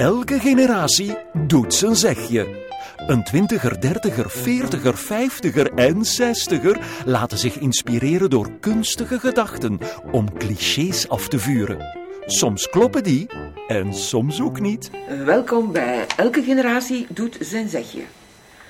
Elke 0.00 0.38
generatie 0.38 1.16
doet 1.46 1.74
zijn 1.74 1.96
zegje. 1.96 2.68
Een 2.96 3.24
twintiger, 3.24 3.80
dertiger, 3.80 4.30
veertiger, 4.30 4.96
vijftiger 4.96 5.72
en 5.74 6.04
zestiger 6.04 6.80
laten 7.04 7.38
zich 7.38 7.58
inspireren 7.58 8.30
door 8.30 8.50
kunstige 8.60 9.18
gedachten 9.18 9.78
om 10.12 10.38
clichés 10.38 11.08
af 11.08 11.28
te 11.28 11.38
vuren. 11.38 11.98
Soms 12.26 12.68
kloppen 12.68 13.02
die 13.02 13.26
en 13.68 13.94
soms 13.94 14.40
ook 14.40 14.60
niet. 14.60 14.90
Welkom 15.24 15.72
bij 15.72 16.06
Elke 16.16 16.42
Generatie 16.42 17.06
Doet 17.08 17.36
Zijn 17.40 17.68
Zegje. 17.68 18.02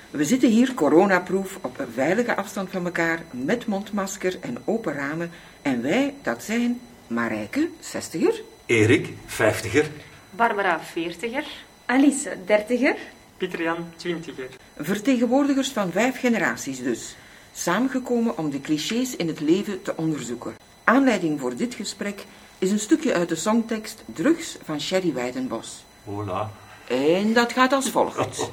We 0.09 0.25
zitten 0.25 0.49
hier 0.49 0.73
coronaproof 0.73 1.59
op 1.61 1.79
een 1.79 1.91
veilige 1.93 2.35
afstand 2.35 2.69
van 2.69 2.85
elkaar 2.85 3.23
met 3.31 3.65
mondmasker 3.65 4.37
en 4.41 4.57
open 4.65 4.93
ramen. 4.93 5.31
En 5.61 5.81
wij, 5.81 6.13
dat 6.21 6.43
zijn 6.43 6.79
Marijke, 7.07 7.69
60er, 7.81 8.50
Erik, 8.71 9.13
vijftiger. 9.25 9.91
Barbara, 10.29 10.79
40er. 10.79 11.45
Alice, 11.85 12.37
dertiger. 12.45 12.95
Pieter-Jan, 13.37 13.93
twintiger. 13.95 14.49
vertegenwoordigers 14.77 15.69
van 15.69 15.91
vijf 15.91 16.19
generaties 16.19 16.79
dus, 16.79 17.15
samengekomen 17.53 18.37
om 18.37 18.49
de 18.49 18.61
clichés 18.61 19.15
in 19.15 19.27
het 19.27 19.39
leven 19.39 19.81
te 19.81 19.97
onderzoeken. 19.97 20.55
Aanleiding 20.83 21.39
voor 21.39 21.55
dit 21.55 21.73
gesprek 21.73 22.25
is 22.57 22.71
een 22.71 22.79
stukje 22.79 23.13
uit 23.13 23.29
de 23.29 23.35
songtekst 23.35 24.03
Drugs 24.05 24.57
van 24.63 24.81
Sherry 24.81 25.13
Weidenbos. 25.13 25.83
Hola. 26.03 26.51
En 26.87 27.33
dat 27.33 27.51
gaat 27.51 27.73
als 27.73 27.89
volgt. 27.89 28.51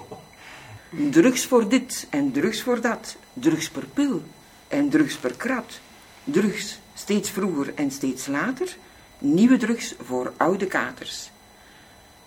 Drugs 1.10 1.45
voor 1.45 1.68
dit 1.68 2.06
en 2.10 2.32
drugs 2.32 2.62
voor 2.62 2.80
dat. 2.80 3.16
Drugs 3.32 3.70
per 3.70 3.87
pil 3.95 4.23
en 4.68 4.88
drugs 4.88 5.16
per 5.16 5.37
krat. 5.37 5.80
Drugs 6.24 6.78
steeds 6.95 7.30
vroeger 7.30 7.73
en 7.74 7.90
steeds 7.90 8.26
later. 8.26 8.76
Nieuwe 9.18 9.56
drugs 9.56 9.95
voor 10.00 10.32
oude 10.36 10.66
katers. 10.66 11.30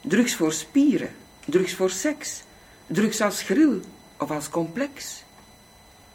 Drugs 0.01 0.35
voor 0.35 0.53
spieren. 0.53 1.09
Drugs 1.45 1.73
voor 1.73 1.89
seks. 1.89 2.43
Drugs 2.87 3.21
als 3.21 3.41
grill 3.41 3.81
of 4.17 4.31
als 4.31 4.49
complex. 4.49 5.23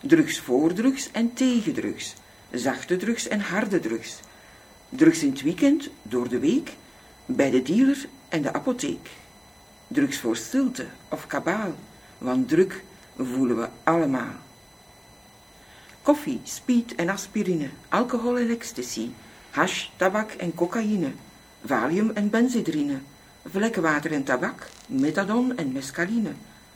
Drugs 0.00 0.40
voor 0.40 0.72
drugs 0.72 1.10
en 1.10 1.32
tegen 1.32 1.72
drugs. 1.72 2.14
Zachte 2.50 2.96
drugs 2.96 3.28
en 3.28 3.40
harde 3.40 3.80
drugs. 3.80 4.20
Drugs 4.88 5.22
in 5.22 5.30
het 5.30 5.42
weekend, 5.42 5.88
door 6.02 6.28
de 6.28 6.38
week, 6.38 6.72
bij 7.26 7.50
de 7.50 7.62
dealer 7.62 8.08
en 8.28 8.42
de 8.42 8.52
apotheek. 8.52 9.08
Drugs 9.88 10.18
voor 10.18 10.36
stilte 10.36 10.86
of 11.08 11.26
kabaal, 11.26 11.74
want 12.18 12.48
druk 12.48 12.84
voelen 13.16 13.56
we 13.56 13.68
allemaal. 13.82 14.34
Koffie, 16.02 16.40
speed 16.42 16.94
en 16.94 17.08
aspirine, 17.08 17.68
alcohol 17.88 18.38
en 18.38 18.50
ecstasy, 18.50 19.10
hash, 19.56 19.88
tabak 19.96 20.36
en 20.38 20.52
cocaïne, 20.54 21.12
valium 21.64 22.10
en 22.14 22.30
benzedrine, 22.30 23.00
vlekkenwater 23.48 24.12
en 24.12 24.24
tabak, 24.24 24.68
methadon 24.86 25.54
en 25.56 25.72
mescaline, 25.72 26.34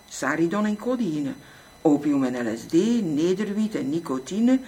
saridon 0.08 0.66
en 0.66 0.76
codeïne, 0.76 1.34
opium 1.82 2.24
en 2.24 2.38
LSD, 2.40 3.02
nederwiet 3.04 3.76
en 3.76 3.90
nicotine, 3.90 4.58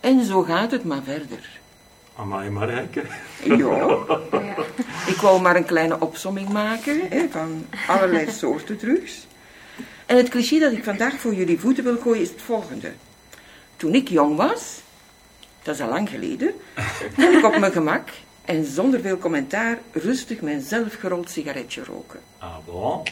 en 0.00 0.24
zo 0.24 0.42
gaat 0.42 0.70
het 0.70 0.84
maar 0.84 1.02
verder. 1.02 1.60
Amai 2.16 2.50
Marijke. 2.50 3.02
Ja, 3.44 4.04
ik 5.06 5.16
wou 5.20 5.40
maar 5.40 5.56
een 5.56 5.64
kleine 5.64 6.00
opsomming 6.00 6.48
maken 6.48 7.00
hè, 7.08 7.28
van 7.30 7.66
allerlei 7.86 8.30
soorten 8.30 8.78
drugs. 8.78 9.26
En 10.06 10.16
het 10.16 10.28
cliché 10.28 10.58
dat 10.58 10.72
ik 10.72 10.84
vandaag 10.84 11.14
voor 11.14 11.34
jullie 11.34 11.58
voeten 11.58 11.84
wil 11.84 11.96
gooien 11.96 12.22
is 12.22 12.30
het 12.30 12.42
volgende. 12.42 12.92
Toen 13.76 13.94
ik 13.94 14.08
jong 14.08 14.36
was, 14.36 14.81
dat 15.62 15.74
is 15.74 15.80
al 15.80 15.88
lang 15.88 16.08
geleden, 16.08 16.54
kon 17.16 17.36
ik 17.36 17.44
op 17.44 17.58
mijn 17.58 17.72
gemak 17.72 18.08
en 18.44 18.64
zonder 18.64 19.00
veel 19.00 19.18
commentaar 19.18 19.78
rustig 19.92 20.40
mijn 20.40 20.60
zelfgerold 20.60 21.30
sigaretje 21.30 21.84
roken. 21.84 22.20
Ah 22.38 22.56
bon? 22.64 23.02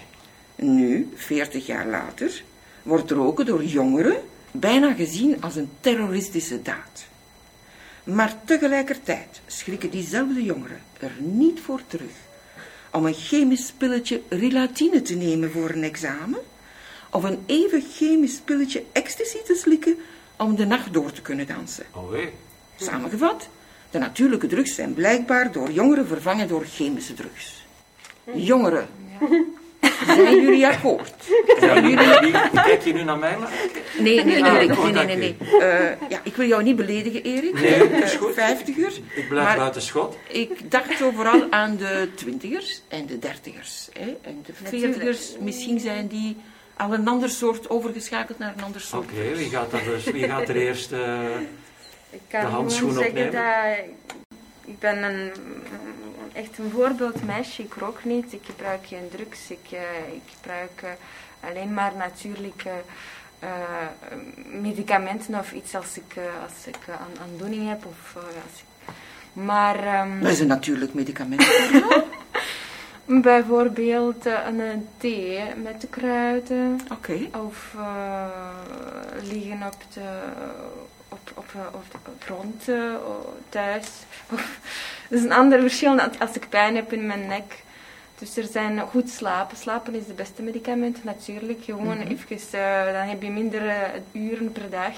Nu, 0.56 1.12
40 1.14 1.66
jaar 1.66 1.86
later, 1.86 2.42
wordt 2.82 3.10
roken 3.10 3.46
door 3.46 3.64
jongeren 3.64 4.16
bijna 4.50 4.92
gezien 4.92 5.42
als 5.42 5.56
een 5.56 5.70
terroristische 5.80 6.62
daad. 6.62 7.04
Maar 8.04 8.34
tegelijkertijd 8.44 9.40
schrikken 9.46 9.90
diezelfde 9.90 10.42
jongeren 10.42 10.80
er 10.98 11.12
niet 11.18 11.60
voor 11.60 11.80
terug 11.86 12.12
om 12.90 13.06
een 13.06 13.14
chemisch 13.14 13.72
pilletje 13.72 14.22
relatine 14.28 15.02
te 15.02 15.14
nemen 15.14 15.50
voor 15.50 15.70
een 15.70 15.82
examen 15.82 16.40
of 17.10 17.22
een 17.22 17.38
even 17.46 17.82
chemisch 17.92 18.40
pilletje 18.44 18.84
ecstasy 18.92 19.42
te 19.42 19.54
slikken 19.54 19.96
om 20.36 20.56
de 20.56 20.66
nacht 20.66 20.92
door 20.92 21.12
te 21.12 21.22
kunnen 21.22 21.46
dansen. 21.46 21.84
Oh 21.94 22.10
wee. 22.10 22.32
Samengevat, 22.80 23.48
de 23.90 23.98
natuurlijke 23.98 24.46
drugs 24.46 24.74
zijn 24.74 24.94
blijkbaar 24.94 25.52
door 25.52 25.70
jongeren 25.70 26.06
vervangen 26.06 26.48
door 26.48 26.64
chemische 26.64 27.14
drugs. 27.14 27.64
Jongeren, 28.34 28.88
zijn 30.06 30.40
jullie 30.40 30.66
akkoord? 30.66 31.12
Wie- 31.60 31.96
wie- 31.96 32.32
kijk 32.52 32.82
je 32.84 32.92
nu 32.92 33.02
naar 33.02 33.18
mij? 33.18 33.36
Maar? 33.38 33.50
Nee, 33.98 34.24
nee, 34.24 34.44
Ah, 34.44 34.52
Erik, 34.54 34.78
nee, 34.82 34.92
nee, 34.92 35.04
nee. 35.04 35.16
nee. 35.16 35.36
u. 35.40 35.58
Eh, 35.58 36.08
ja, 36.08 36.20
ik 36.22 36.36
wil 36.36 36.46
jou 36.46 36.62
niet 36.62 36.76
beledigen, 36.76 37.22
Erik. 37.22 37.60
Nee, 37.60 37.88
Eh, 37.88 37.98
is 38.04 38.14
goed. 38.14 38.34
Vijftiger. 38.34 38.92
Ik 39.14 39.28
blijf 39.28 39.46
Maar 39.46 39.56
buiten 39.56 39.82
schot. 39.82 40.16
ik 40.28 40.70
dacht 40.70 40.96
zo 40.96 41.10
vooral 41.10 41.46
aan 41.50 41.76
de 41.76 42.08
twintigers 42.14 42.82
en 42.88 43.06
de 43.06 43.18
dertigers. 43.18 43.88
Hè? 43.98 44.16
En 44.22 44.44
de 44.46 44.52
veertigers, 44.62 45.36
misschien 45.40 45.80
zijn 45.80 46.06
die 46.06 46.36
al 46.76 46.94
een 46.94 47.08
ander 47.08 47.28
soort 47.30 47.70
overgeschakeld 47.70 48.38
naar 48.38 48.54
een 48.56 48.64
ander 48.64 48.82
Oké, 48.94 49.06
soort. 49.14 49.36
wie, 49.38 49.48
gaat 49.50 49.70
dus, 49.70 50.04
wie 50.04 50.28
gaat 50.28 50.48
er 50.48 50.56
eerst... 50.56 50.92
Ik 52.10 52.20
kan 52.28 52.40
De 52.40 52.46
handschoen 52.46 52.88
gewoon 52.88 53.04
zeggen 53.04 53.26
opnemen. 53.26 53.76
dat 53.76 53.98
ik 54.70 54.78
ben 54.78 55.02
een, 55.02 55.30
echt 56.32 56.58
een 56.58 56.70
voorbeeldmeisje. 56.70 57.62
Ik 57.62 57.74
rook 57.74 58.04
niet, 58.04 58.32
ik 58.32 58.40
gebruik 58.44 58.86
geen 58.86 59.08
drugs. 59.10 59.50
Ik, 59.50 59.72
eh, 59.72 60.14
ik 60.14 60.22
gebruik 60.36 60.82
eh, 60.82 60.90
alleen 61.50 61.74
maar 61.74 61.92
natuurlijke 61.96 62.70
eh, 63.38 63.50
medicamenten 64.60 65.34
of 65.38 65.52
iets 65.52 65.74
als 65.74 65.96
ik, 65.96 66.14
als 66.42 66.66
ik 66.66 66.78
aan 66.88 67.22
aandoening 67.22 67.68
heb. 67.68 67.86
Of, 67.86 68.16
als 68.16 68.60
ik, 68.60 68.94
maar 69.32 69.84
ehm, 69.86 70.20
Dat 70.20 70.30
is 70.32 70.40
een 70.44 70.46
natuurlijk 70.46 70.94
medicament. 70.94 71.46
bijvoorbeeld 73.04 74.24
een 74.24 74.88
thee 74.98 75.40
met 75.62 75.80
de 75.80 75.86
kruiden. 75.86 76.80
Oké. 76.92 77.38
Of 77.46 77.74
liggen 79.22 79.62
op 79.66 79.76
de, 79.92 80.08
op, 81.34 81.38
op, 81.38 81.50
eh, 81.54 81.74
op 81.74 81.84
de 81.90 82.24
grond 82.24 82.68
eh, 82.68 82.94
thuis. 83.48 83.86
Dat 85.08 85.18
is 85.18 85.22
een 85.22 85.32
ander 85.32 85.60
verschil 85.60 85.96
dan 85.96 86.18
als 86.18 86.32
ik 86.32 86.48
pijn 86.48 86.74
heb 86.74 86.92
in 86.92 87.06
mijn 87.06 87.26
nek. 87.26 87.62
Dus 88.18 88.36
er 88.36 88.44
zijn 88.44 88.80
goed 88.80 89.10
slapen. 89.10 89.56
Slapen 89.56 89.94
is 89.94 90.06
het 90.06 90.16
beste 90.16 90.42
medicament, 90.42 91.04
natuurlijk. 91.04 91.64
Gewoon 91.64 91.98
even, 91.98 92.36
eh, 92.36 92.92
dan 92.92 93.08
heb 93.08 93.22
je 93.22 93.30
minder 93.30 93.90
uren 94.12 94.52
per 94.52 94.70
dag. 94.70 94.94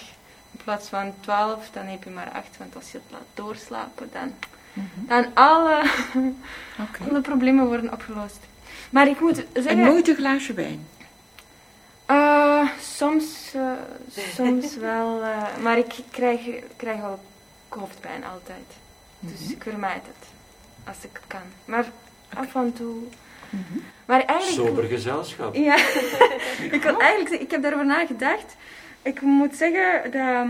In 0.51 0.61
plaats 0.65 0.89
van 0.89 1.15
12, 1.21 1.71
dan 1.73 1.87
heb 1.87 2.05
je 2.05 2.11
maar 2.11 2.31
8. 2.33 2.57
Want 2.59 2.77
als 2.77 2.93
je 2.93 2.99
het 2.99 3.11
laat 3.11 3.27
doorslapen, 3.35 4.09
dan, 4.13 4.35
dan 4.95 5.27
alle, 5.35 5.91
alle 7.09 7.21
problemen 7.21 7.67
worden 7.67 7.93
opgelost. 7.93 8.41
Maar 8.91 9.09
ik 9.09 9.21
moet 9.21 9.53
En 9.53 9.63
zeggen... 9.63 10.09
een 10.09 10.17
glaasje 10.17 10.55
wijn. 10.55 10.87
Eh, 12.07 12.69
soms, 12.81 13.55
eh, 13.55 13.73
soms 14.35 14.77
wel, 14.91 15.23
eh, 15.23 15.57
maar 15.63 15.79
ik 15.79 15.95
krijg, 16.11 16.41
krijg 16.77 17.01
wel 17.01 17.21
hoofdpijn 17.69 18.25
altijd. 18.25 18.67
Dus 19.19 19.51
ik 19.51 19.63
vermijd 19.63 20.03
het, 20.07 20.29
als 20.85 20.97
ik 20.97 21.11
het 21.13 21.23
kan. 21.27 21.47
Maar 21.65 21.87
af 22.35 22.55
en 22.55 22.73
toe. 22.73 23.03
Maar 24.05 24.21
eigenlijk. 24.25 24.69
sober 24.69 24.85
gezelschap. 24.85 25.55
Ja, 25.55 25.77
ik 26.77 26.83
wil 26.83 27.01
eigenlijk 27.01 27.43
ik 27.43 27.51
heb 27.51 27.63
daarover 27.63 27.87
nagedacht. 27.87 28.57
Ik 29.03 29.21
moet 29.21 29.57
zeggen 29.57 30.11
dat, 30.11 30.47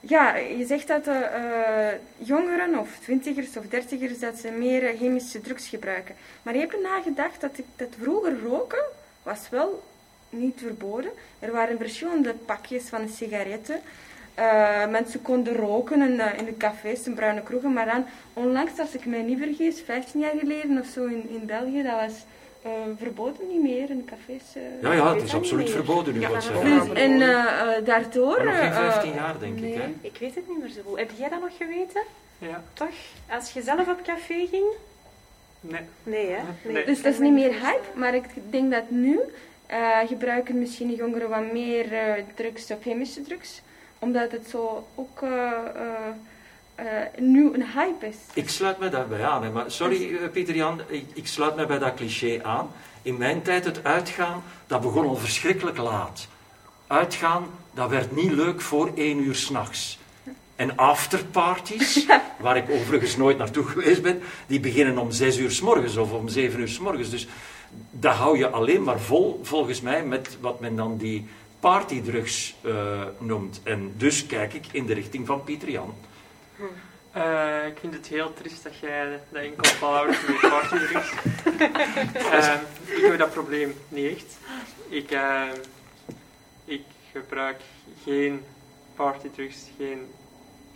ja, 0.00 0.36
je 0.36 0.66
zegt 0.66 0.88
dat 0.88 1.04
de 1.04 1.10
eh, 1.10 2.26
jongeren 2.26 2.78
of 2.78 2.88
twintigers 3.02 3.56
of 3.56 3.66
dertigers 3.66 4.18
dat 4.18 4.36
ze 4.38 4.50
meer 4.50 4.96
chemische 4.96 5.40
drugs 5.40 5.68
gebruiken. 5.68 6.14
Maar 6.42 6.54
je 6.54 6.60
hebt 6.60 6.72
er 6.72 6.80
nagedacht 6.80 7.40
dat, 7.40 7.58
ik, 7.58 7.64
dat 7.76 7.88
vroeger 8.00 8.40
roken 8.42 8.84
was 9.22 9.48
wel 9.50 9.82
niet 10.38 10.54
verboden. 10.60 11.10
Er 11.38 11.52
waren 11.52 11.78
verschillende 11.78 12.34
pakjes 12.46 12.82
van 12.88 13.08
sigaretten. 13.08 13.80
Eh, 14.34 14.86
mensen 14.88 15.22
konden 15.22 15.56
roken 15.56 16.02
in, 16.10 16.16
de- 16.16 16.32
in 16.36 16.44
de 16.44 16.56
cafés, 16.56 17.06
in 17.06 17.14
bruine 17.14 17.42
kroegen. 17.42 17.72
Maar 17.72 17.86
dan, 17.86 18.04
onlangs, 18.32 18.78
als 18.78 18.94
ik 18.94 19.06
mij 19.06 19.22
niet 19.22 19.38
vergis, 19.38 19.80
15 19.84 20.20
jaar 20.20 20.32
geleden 20.38 20.78
of 20.80 20.86
zo 20.86 21.04
in, 21.04 21.28
in 21.28 21.46
België, 21.46 21.82
dat 21.82 21.92
was 22.00 22.12
eh, 22.62 22.70
verboden 22.98 23.48
niet 23.52 23.62
meer 23.62 23.90
in 23.90 23.96
de 23.96 24.04
cafés. 24.04 24.42
eh, 24.54 24.62
Ja, 24.82 24.92
ja, 24.92 25.14
het 25.14 25.22
is 25.22 25.34
absoluut 25.34 25.70
verboden 25.70 26.14
nu, 26.14 26.20
Ja, 26.20 26.28
wat 26.30 26.42
ze 26.44 26.52
Dus, 26.52 27.02
en 27.02 27.20
eh, 27.22 27.28
eh, 27.76 27.84
daardoor... 27.84 28.36
Maar 28.36 28.44
nog 28.44 28.56
geen 28.56 28.70
eh, 28.72 28.90
15 28.92 29.12
jaar, 29.14 29.38
denk 29.38 29.58
ik, 29.58 29.74
hè? 29.74 29.94
Ik 30.00 30.16
weet 30.20 30.34
het 30.34 30.48
niet 30.48 30.58
meer 30.58 30.70
zo 30.70 30.80
goed. 30.86 30.98
Heb 30.98 31.10
jij 31.16 31.28
dat 31.28 31.40
nog 31.40 31.56
geweten? 31.56 32.02
Ja. 32.38 32.62
Toch? 32.72 32.88
Als 33.30 33.50
je 33.52 33.62
zelf 33.62 33.88
op 33.88 34.02
café 34.04 34.46
ging? 34.50 34.64
Nee. 35.60 35.80
Nee, 36.02 36.26
hè? 36.30 36.70
Nee. 36.72 36.84
Dus 36.84 37.02
dat 37.02 37.12
is 37.12 37.18
niet 37.18 37.32
meer 37.32 37.50
hype, 37.52 37.82
maar 37.94 38.14
ik 38.14 38.24
denk 38.50 38.70
dat 38.70 38.90
nu 38.90 39.20
eh, 39.66 39.98
gebruiken 40.06 40.58
misschien 40.58 40.94
jongeren 40.94 41.28
wat 41.28 41.52
meer 41.52 41.92
eh, 41.92 42.22
drugs 42.34 42.70
of 42.70 42.78
chemische 42.82 43.22
drugs. 43.22 43.62
Omdat 43.98 44.32
het 44.32 44.48
zo 44.48 44.86
ook 44.94 45.22
eh, 46.74 46.86
nu 47.18 47.54
een 47.54 47.64
hype 47.74 48.06
is. 48.06 48.16
Ik 48.32 48.48
sluit 48.48 48.78
me 48.78 48.88
daarbij 48.88 49.24
aan. 49.24 49.42
Hè. 49.42 49.50
Maar 49.50 49.70
sorry, 49.70 50.16
eh, 50.16 50.30
Pieter-Jan, 50.32 50.80
ik, 50.86 51.06
ik 51.12 51.26
sluit 51.26 51.56
me 51.56 51.66
bij 51.66 51.78
dat 51.78 51.94
cliché 51.94 52.40
aan. 52.42 52.70
In 53.02 53.16
mijn 53.16 53.42
tijd 53.42 53.64
het 53.64 53.84
uitgaan, 53.84 54.42
dat 54.66 54.80
begon 54.80 55.06
al 55.06 55.16
verschrikkelijk 55.16 55.76
laat. 55.76 56.28
Uitgaan, 56.86 57.46
dat 57.74 57.90
werd 57.90 58.16
niet 58.16 58.32
leuk 58.32 58.60
voor 58.60 58.90
één 58.94 59.18
uur 59.18 59.34
s'nachts. 59.34 59.98
En 60.56 60.76
afterparties, 60.76 62.06
waar 62.40 62.56
ik 62.56 62.70
overigens 62.70 63.16
nooit 63.16 63.38
naartoe 63.38 63.64
geweest 63.64 64.02
ben, 64.02 64.22
die 64.46 64.60
beginnen 64.60 64.98
om 64.98 65.10
zes 65.10 65.38
uur 65.38 65.50
s 65.50 65.60
morgens 65.60 65.96
of 65.96 66.12
om 66.12 66.28
zeven 66.28 66.60
uur 66.60 66.68
s 66.68 66.78
morgens. 66.78 67.10
Dus 67.10 67.28
dat 67.90 68.14
hou 68.14 68.38
je 68.38 68.48
alleen 68.48 68.82
maar 68.82 69.00
vol, 69.00 69.40
volgens 69.42 69.80
mij, 69.80 70.04
met 70.04 70.36
wat 70.40 70.60
men 70.60 70.76
dan 70.76 70.96
die 70.96 71.28
partydrugs 71.60 72.54
eh, 72.60 73.02
noemt. 73.18 73.60
En 73.62 73.94
dus 73.96 74.26
kijk 74.26 74.52
ik 74.52 74.66
in 74.72 74.86
de 74.86 74.94
richting 74.94 75.26
van 75.26 75.44
Pieter 75.44 75.70
Jan. 75.70 75.94
Eh, 77.12 77.66
ik 77.66 77.78
vind 77.80 77.94
het 77.94 78.06
heel 78.06 78.32
triest 78.34 78.62
dat 78.62 78.78
jij 78.78 79.10
dat 79.10 79.42
enkel 79.42 79.64
volhoudt 79.64 80.28
met 80.28 80.40
partydrugs. 80.40 81.12
uh, 82.16 82.54
ik 82.96 83.02
heb 83.02 83.18
dat 83.18 83.32
probleem 83.32 83.74
niet 83.88 84.16
echt. 84.16 84.38
Ik, 84.88 85.10
uh, 85.10 85.42
ik 86.64 86.82
gebruik 87.12 87.60
geen 88.02 88.44
partydrugs, 88.94 89.56
geen 89.78 90.10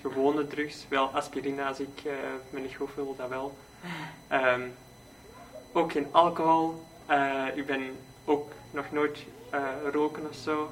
gewone 0.01 0.47
drugs. 0.47 0.87
Wel 0.89 1.07
aspirine 1.07 1.65
als 1.65 1.81
ik 1.81 2.03
uh, 2.07 2.13
me 2.51 2.61
niet 2.61 2.75
goed 2.77 2.91
voel, 2.95 3.17
dat 3.17 3.29
wel. 3.29 3.57
Um, 4.33 4.75
ook 5.73 5.93
geen 5.93 6.07
alcohol. 6.11 6.87
Uh, 7.11 7.45
ik 7.55 7.67
ben 7.67 7.97
ook 8.25 8.53
nog 8.71 8.85
nooit 8.93 9.19
uh, 9.55 9.61
roken 9.93 10.29
of 10.29 10.37
zo. 10.37 10.71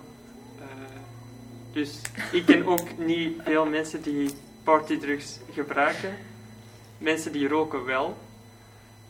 dus 1.73 2.00
ik 2.33 2.47
ken 2.47 2.67
ook 2.73 2.99
niet 2.99 3.41
veel 3.44 3.67
mensen 3.67 4.03
die 4.03 4.35
partydrugs 4.65 5.38
gebruiken. 5.53 6.17
Mensen 6.99 7.33
die 7.33 7.49
roken 7.49 7.85
wel. 7.85 8.17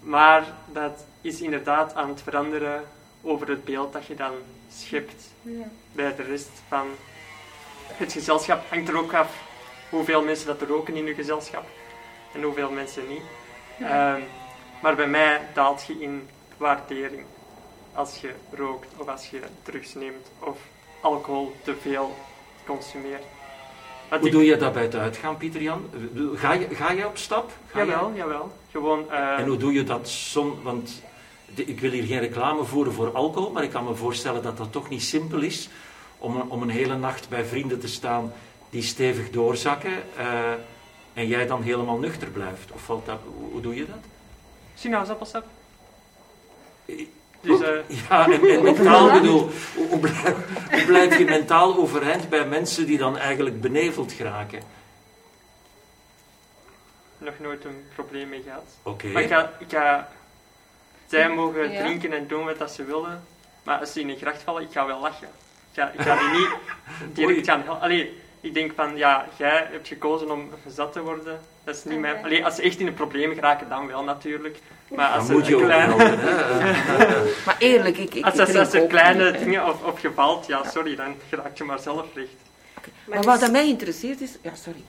Maar 0.01 0.45
dat 0.73 1.05
is 1.21 1.41
inderdaad 1.41 1.95
aan 1.95 2.09
het 2.09 2.23
veranderen 2.23 2.85
over 3.23 3.49
het 3.49 3.65
beeld 3.65 3.93
dat 3.93 4.07
je 4.07 4.15
dan 4.15 4.33
schept 4.73 5.25
Ja. 5.43 5.69
bij 5.93 6.15
de 6.17 6.23
rest 6.23 6.51
van 6.69 6.87
het 7.87 8.13
gezelschap. 8.13 8.65
Hangt 8.69 8.89
er 8.89 8.99
ook 8.99 9.13
af 9.15 9.45
hoeveel 9.91 10.23
mensen 10.25 10.47
dat 10.47 10.61
er 10.61 10.67
roken 10.67 10.97
in 10.97 11.07
je 11.07 11.15
gezelschap 11.15 11.67
en 12.35 12.43
hoeveel 12.43 12.71
mensen 12.71 13.09
niet. 13.09 13.23
Ehm, 13.81 14.21
maar 14.83 14.95
bij 14.97 15.07
mij 15.07 15.41
daalt 15.55 15.85
je 15.87 16.01
in 16.01 16.29
waardering 16.57 17.25
als 17.95 18.19
je 18.21 18.35
rookt 18.53 18.89
of 18.97 19.09
als 19.09 19.31
je 19.31 19.41
drugs 19.63 19.95
neemt 19.95 20.31
of 20.39 20.59
alcohol 21.01 21.55
te 21.63 21.75
veel 21.83 22.17
consumeert. 22.67 23.23
Want 24.09 24.21
Hoe 24.21 24.31
ik- 24.31 24.37
doe 24.37 24.45
je 24.45 24.57
dat 24.57 24.73
bij 24.73 24.83
het 24.83 24.95
uitgaan, 24.95 25.37
Pieter 25.37 25.63
Jan? 25.63 25.91
Ga 26.35 26.53
je, 26.53 26.69
ga 26.75 26.91
je 26.93 27.07
op 27.07 27.17
stap? 27.17 27.53
Ga 27.71 27.81
je- 27.81 27.87
Jawel, 27.87 28.13
jawel. 28.15 28.53
Gewoon, 28.71 29.11
eh, 29.11 29.39
En 29.39 29.47
hoe 29.47 29.57
doe 29.57 29.73
je 29.73 29.85
dat 29.85 30.09
zon? 30.09 30.63
Want 30.63 31.03
de- 31.55 31.65
ik 31.65 31.81
wil 31.81 31.91
hier 31.91 32.05
geen 32.05 32.21
reclame 32.21 32.65
voeren 32.65 32.93
voor 32.93 33.13
alcohol, 33.13 33.51
maar 33.51 33.63
ik 33.63 33.71
kan 33.71 33.85
me 33.85 33.95
voorstellen 33.95 34.43
dat 34.43 34.57
dat 34.57 34.73
toch 34.73 34.89
niet 34.89 35.03
simpel 35.03 35.41
is 35.41 35.69
om 36.19 36.37
een, 36.37 36.51
om 36.51 36.63
een 36.63 36.69
hele 36.69 36.97
nacht 36.97 37.29
bij 37.29 37.45
vrienden 37.45 37.81
te 37.81 37.89
staan 37.89 38.33
die 38.71 38.83
stevig 38.83 39.31
doorzakken 39.31 39.93
eh, 40.17 40.51
en 41.15 41.27
jij 41.27 41.47
dan 41.47 41.63
helemaal 41.63 41.99
nuchter 41.99 42.29
blijft. 42.29 42.73
Of 42.73 42.81
valt 42.83 43.07
dat, 43.07 43.19
hoe, 43.39 43.51
hoe 43.51 43.61
doe 43.61 43.75
je 43.75 43.87
dat? 43.87 43.99
sinaasappelsap. 44.75 45.45
Dus 47.41 47.61
eh, 47.61 47.69
Ja, 48.09 48.29
en, 48.29 48.49
en 48.49 48.63
mentaal 48.63 49.11
bedoel, 49.11 49.51
hoe, 49.91 49.99
blijf, 49.99 50.35
hoe 50.71 50.85
blijf 50.87 51.19
je 51.19 51.25
mentaal 51.25 51.77
overeind 51.77 52.29
bij 52.29 52.47
mensen 52.47 52.87
die 52.87 52.99
dan 52.99 53.19
eigenlijk 53.19 53.61
beneveld 53.61 54.13
geraken? 54.13 54.63
nog 57.19 57.35
nooit 57.39 57.65
een 57.65 57.85
probleem 57.95 58.29
mee 58.29 58.43
gehad. 58.43 58.65
Oké. 58.83 59.07
Maar 59.07 59.23
ik 59.23 59.29
ga, 59.29 59.53
ik 59.59 59.67
ga... 59.71 60.09
Zij 61.07 61.29
mogen 61.29 61.71
Ja. 61.73 61.81
drinken 61.83 62.13
en 62.13 62.27
doen 62.27 62.45
wat 62.45 62.59
dat 62.59 62.71
ze 62.71 62.85
willen, 62.85 63.25
maar 63.63 63.79
als 63.79 63.93
ze 63.93 64.01
in 64.01 64.09
een 64.09 64.17
gracht 64.17 64.43
vallen, 64.43 64.63
ik 64.63 64.73
ga 64.73 64.87
wel 64.87 65.01
lachen. 65.01 65.29
Ik 65.73 65.81
ga, 65.81 65.91
ik 65.91 66.01
ga 66.01 66.19
die 66.19 66.39
niet 66.39 66.49
direct 67.17 67.47
gaan 67.47 67.63
helpen. 67.63 68.09
Ik 68.47 68.55
denk 68.55 68.73
van, 68.75 68.97
ja, 68.97 69.27
jij 69.37 69.67
hebt 69.71 69.89
gekozen 69.89 70.31
om 70.31 70.51
gezat 70.63 70.93
te 70.93 71.03
worden. 71.03 71.41
Dat 71.65 71.77
is 71.77 71.85
niet 71.85 71.99
mijn... 71.99 72.25
Allee, 72.25 72.45
als 72.45 72.55
ze 72.55 72.63
echt 72.63 72.79
in 72.79 72.87
een 72.87 72.95
probleem 72.95 73.35
geraken, 73.35 73.69
dan 73.69 73.87
wel 73.87 74.05
natuurlijk. 74.05 74.59
Maar 74.89 75.09
als 75.09 75.17
Dan 75.17 75.27
ze 75.27 75.33
moet 75.33 75.47
je 75.47 75.55
een 75.55 75.61
ook 75.61 75.67
kleine... 75.67 75.95
Maar 77.47 77.57
eerlijk, 77.59 77.99
ik, 77.99 78.15
ik, 78.15 78.25
Als, 78.25 78.39
als, 78.39 78.55
als 78.55 78.73
er 78.73 78.87
kleine 78.87 79.31
niet, 79.31 79.41
dingen 79.41 79.69
op, 79.69 79.85
op 79.87 79.99
je 79.99 80.13
valt, 80.13 80.47
ja, 80.47 80.71
sorry, 80.71 80.97
dan 80.97 81.15
raak 81.31 81.59
je 81.59 81.65
maar 81.65 81.79
zelf 81.79 82.07
recht. 82.15 82.29
Maar 83.05 83.23
wat 83.23 83.43
aan 83.43 83.51
mij 83.51 83.69
interesseert 83.69 84.21
is... 84.21 84.39
Ja, 84.43 84.55
sorry. 84.55 84.85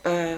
Eh, 0.00 0.36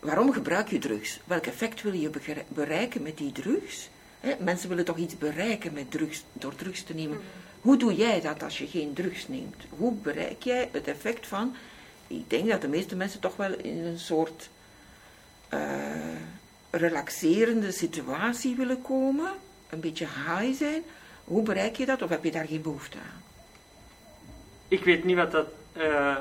waarom 0.00 0.32
gebruik 0.32 0.68
je 0.68 0.78
drugs? 0.78 1.20
Welk 1.24 1.46
effect 1.46 1.82
wil 1.82 1.92
je 1.92 2.10
bereiken 2.48 3.02
met 3.02 3.18
die 3.18 3.32
drugs? 3.32 3.88
Hè, 4.20 4.34
mensen 4.38 4.68
willen 4.68 4.84
toch 4.84 4.96
iets 4.96 5.18
bereiken 5.18 5.72
met 5.72 5.90
drugs, 5.90 6.24
door 6.32 6.54
drugs 6.54 6.82
te 6.82 6.94
nemen. 6.94 7.20
Hoe 7.64 7.76
doe 7.76 7.94
jij 7.94 8.20
dat 8.20 8.42
als 8.42 8.58
je 8.58 8.66
geen 8.66 8.92
drugs 8.92 9.28
neemt? 9.28 9.56
Hoe 9.68 9.92
bereik 9.92 10.42
jij 10.42 10.68
het 10.72 10.86
effect 10.86 11.26
van... 11.26 11.54
Ik 12.06 12.30
denk 12.30 12.48
dat 12.48 12.60
de 12.60 12.68
meeste 12.68 12.96
mensen 12.96 13.20
toch 13.20 13.36
wel 13.36 13.52
in 13.52 13.84
een 13.84 13.98
soort 13.98 14.50
eh, 15.48 15.60
relaxerende 16.70 17.72
situatie 17.72 18.56
willen 18.56 18.82
komen. 18.82 19.30
Een 19.70 19.80
beetje 19.80 20.06
high 20.06 20.58
zijn. 20.58 20.82
Hoe 21.24 21.42
bereik 21.42 21.76
je 21.76 21.86
dat? 21.86 22.02
Of 22.02 22.08
heb 22.08 22.24
je 22.24 22.30
daar 22.30 22.46
geen 22.46 22.62
behoefte 22.62 22.96
aan? 22.98 23.22
Ik 24.68 24.84
weet 24.84 25.04
niet 25.04 25.16
wat 25.16 25.32
dat, 25.32 25.48
eh, 25.72 26.16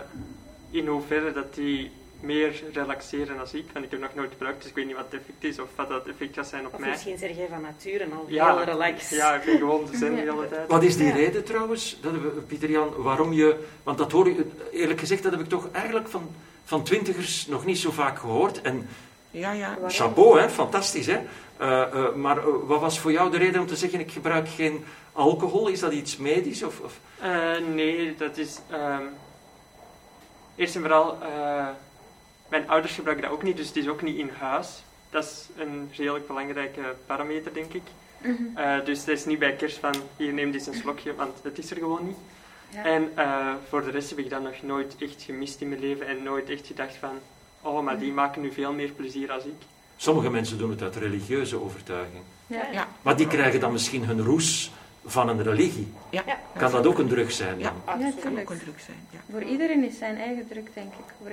in 0.70 0.88
hoeverre 0.88 1.34
dat 1.34 1.54
die 1.54 1.92
meer 2.24 2.64
relaxeren 2.74 3.40
als 3.40 3.54
ik, 3.54 3.66
want 3.74 3.86
ik 3.86 3.92
heb 3.92 4.00
nog 4.00 4.16
nooit 4.16 4.32
gebruikt, 4.32 4.60
dus 4.62 4.70
ik 4.70 4.76
weet 4.76 4.86
niet 4.86 4.96
wat 4.96 5.06
het 5.10 5.20
effect 5.22 5.44
is 5.44 5.60
of 5.60 5.68
wat 5.76 5.90
dat 5.90 6.08
effect 6.08 6.34
gaat 6.36 6.48
zijn 6.48 6.66
op 6.66 6.74
Of 6.74 6.80
mij. 6.80 6.90
misschien 6.90 7.18
zeg 7.18 7.36
jij 7.38 7.48
van 7.50 7.62
nature 7.62 8.06
al 8.16 8.26
Ja, 8.28 8.56
heel 8.56 8.64
relaxed. 8.66 9.18
ja, 9.18 9.34
ik 9.36 9.46
ben 9.46 9.58
gewoon 9.58 9.86
de 9.92 9.98
zen 9.98 10.16
de 10.16 10.22
hele 10.22 10.48
tijd. 10.50 10.68
Wat 10.68 10.84
is 10.84 10.98
die 10.98 11.12
reden 11.12 11.44
trouwens, 11.44 11.98
dat 12.02 12.12
we, 12.12 12.28
Pieter 12.48 12.70
Jan, 12.70 12.94
waarom 12.98 13.34
je... 13.34 13.56
Want 13.84 13.98
dat 13.98 14.12
hoor 14.12 14.28
je, 14.28 14.46
eerlijk 14.72 15.00
gezegd, 15.00 15.24
dat 15.24 15.32
heb 15.32 15.42
ik 15.42 15.50
toch 15.50 15.68
eigenlijk 15.72 16.08
van, 16.08 16.30
van 16.64 16.84
twintigers 16.84 17.48
nog 17.48 17.66
niet 17.66 17.78
zo 17.78 17.92
vaak 17.92 18.20
gehoord. 18.20 18.62
En 18.62 18.88
Ja, 19.32 19.52
ja. 19.52 19.78
Chapeau, 19.88 20.40
hè, 20.40 20.50
fantastisch, 20.50 21.06
hè. 21.06 21.20
Eh, 21.58 21.82
eh, 21.82 22.14
maar 22.16 22.38
eh, 22.38 22.44
wat 22.64 22.80
was 22.82 23.00
voor 23.00 23.12
jou 23.12 23.32
de 23.32 23.38
reden 23.38 23.62
om 23.62 23.68
te 23.68 23.76
zeggen, 23.76 24.00
ik 24.00 24.12
gebruik 24.12 24.50
geen 24.50 24.86
alcohol? 25.14 25.68
Is 25.68 25.80
dat 25.80 25.92
iets 25.94 26.18
medisch? 26.18 26.64
Of, 26.64 26.80
of... 26.80 27.00
Eh, 27.20 27.58
nee, 27.74 28.16
dat 28.18 28.38
is... 28.38 28.60
ehm, 28.70 29.02
eerst 30.56 30.76
en 30.76 30.82
vooral, 30.82 31.18
eh, 31.22 31.68
mijn 32.54 32.70
ouders 32.70 32.94
gebruiken 32.94 33.26
dat 33.26 33.34
ook 33.36 33.44
niet, 33.44 33.58
dus 33.58 33.68
het 33.68 33.76
is 33.76 33.88
ook 33.88 34.02
niet 34.02 34.18
in 34.18 34.30
huis. 34.40 34.84
Dat 35.10 35.24
is 35.24 35.48
een 35.58 35.90
redelijk 35.96 36.28
belangrijke 36.28 36.82
parameter, 37.06 37.54
denk 37.54 37.74
ik. 37.74 37.82
Eh, 38.56 38.86
dus 38.86 39.00
het 39.00 39.08
is 39.08 39.26
niet 39.26 39.40
bij 39.40 39.56
kerst 39.56 39.78
van, 39.78 39.94
hier 40.18 40.34
neem 40.34 40.52
eens 40.54 40.68
een 40.68 40.74
slokje, 40.74 41.16
want 41.16 41.38
het 41.44 41.58
is 41.58 41.72
er 41.72 41.78
gewoon 41.78 42.06
niet. 42.06 42.18
Ja. 42.70 42.84
En 42.84 43.12
eh, 43.16 43.54
voor 43.70 43.84
de 43.84 43.92
rest 43.92 44.10
heb 44.10 44.20
ik 44.20 44.30
dat 44.30 44.42
nog 44.44 44.62
nooit 44.62 44.96
echt 45.00 45.22
gemist 45.22 45.62
in 45.62 45.70
mijn 45.70 45.82
leven 45.82 46.08
en 46.08 46.24
nooit 46.24 46.50
echt 46.50 46.68
gedacht 46.68 46.96
van, 46.96 47.16
oh, 47.62 47.84
maar 47.84 48.00
die 48.00 48.12
maken 48.12 48.42
nu 48.42 48.52
veel 48.52 48.74
meer 48.74 48.92
plezier 48.92 49.32
als 49.32 49.44
ik. 49.44 49.62
Sommige 49.96 50.30
mensen 50.30 50.58
doen 50.58 50.70
het 50.70 50.82
uit 50.82 50.96
religieuze 50.96 51.62
overtuiging. 51.62 52.24
Ja. 52.48 52.68
Ja. 52.72 52.88
Maar 53.02 53.16
die 53.18 53.28
krijgen 53.28 53.60
dan 53.60 53.72
misschien 53.72 54.06
hun 54.06 54.22
roes 54.22 54.72
van 55.06 55.30
een 55.30 55.44
religie. 55.44 55.94
Ja. 56.10 56.24
Ja. 56.26 56.40
Kan 56.58 56.72
dat 56.72 56.86
ook 56.86 56.98
een 57.00 57.08
drug 57.08 57.32
zijn 57.32 57.60
Ja, 57.60 57.74
dan? 57.86 58.00
Ja, 58.00 58.06
dat 58.06 58.20
kan 58.24 58.40
ook 58.40 58.50
een 58.50 58.60
druk 58.60 58.80
zijn. 58.80 59.08
Ja. 59.10 59.20
Voor 59.32 59.44
iedereen 59.44 59.84
is 59.84 59.98
zijn 59.98 60.18
eigen 60.18 60.48
druk, 60.48 60.68
denk 60.74 60.94
ik. 60.94 61.14
Voor- 61.22 61.32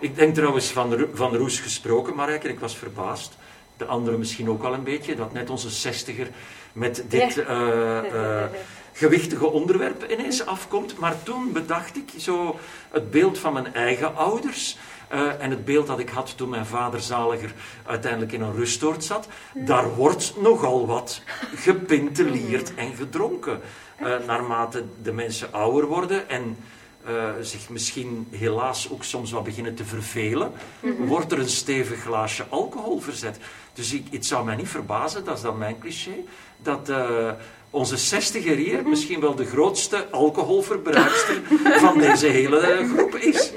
Ik 0.00 0.16
denk 0.16 0.34
trouwens 0.34 0.66
van, 0.70 1.06
van 1.12 1.36
Roes 1.36 1.58
gesproken, 1.58 2.14
Marijke, 2.14 2.48
ik 2.48 2.60
was 2.60 2.76
verbaasd. 2.76 3.36
De 3.76 3.84
anderen 3.84 4.18
misschien 4.18 4.50
ook 4.50 4.62
al 4.62 4.74
een 4.74 4.82
beetje, 4.82 5.16
dat 5.16 5.32
net 5.32 5.50
onze 5.50 5.70
zestiger 5.70 6.28
met 6.72 7.04
dit 7.08 7.38
eh, 7.38 7.98
eh, 7.98 8.50
gewichtige 8.92 9.46
onderwerp 9.46 10.10
ineens 10.12 10.46
afkomt. 10.46 10.98
Maar 10.98 11.22
toen 11.22 11.52
bedacht 11.52 11.96
ik 11.96 12.10
zo 12.16 12.58
het 12.90 13.10
beeld 13.10 13.38
van 13.38 13.52
mijn 13.52 13.74
eigen 13.74 14.16
ouders. 14.16 14.76
eh, 15.08 15.42
en 15.42 15.50
het 15.50 15.64
beeld 15.64 15.86
dat 15.86 15.98
ik 15.98 16.08
had 16.08 16.36
toen 16.36 16.48
mijn 16.48 16.66
vader 16.66 17.00
zaliger 17.00 17.52
uiteindelijk 17.86 18.32
in 18.32 18.40
een 18.40 18.54
rustoord 18.56 19.04
zat. 19.04 19.28
Daar 19.54 19.94
wordt 19.94 20.34
nogal 20.40 20.86
wat 20.86 21.22
gepintelierd 21.54 22.74
en 22.74 22.94
gedronken. 22.94 23.60
Eh, 23.96 24.16
naarmate 24.26 24.84
de 25.02 25.12
mensen 25.12 25.52
ouder 25.52 25.86
worden 25.86 26.28
en 26.28 26.56
eh, 27.04 27.30
zich 27.40 27.68
misschien 27.68 28.28
helaas 28.30 28.90
ook 28.90 29.04
soms 29.04 29.30
wat 29.30 29.44
beginnen 29.44 29.74
te 29.74 29.84
vervelen, 29.84 30.52
wordt 30.98 31.32
er 31.32 31.38
een 31.38 31.48
stevig 31.48 32.00
glaasje 32.00 32.44
alcohol 32.48 33.00
verzet. 33.00 33.38
Dus 33.72 33.92
ik, 33.92 34.06
het 34.10 34.26
zou 34.26 34.44
mij 34.44 34.56
niet 34.56 34.68
verbazen, 34.68 35.24
dat 35.24 35.36
is 35.36 35.42
dan 35.42 35.58
mijn 35.58 35.78
cliché, 35.78 36.14
dat 36.62 36.88
eh, 36.88 37.30
onze 37.70 37.96
zestiger 37.96 38.56
hier 38.56 38.88
misschien 38.88 39.20
wel 39.20 39.34
de 39.34 39.46
grootste 39.46 40.10
alcoholverbruikster 40.10 41.42
van 41.84 41.98
deze 41.98 42.26
hele 42.26 42.88
groep 42.94 43.14
is. 43.14 43.52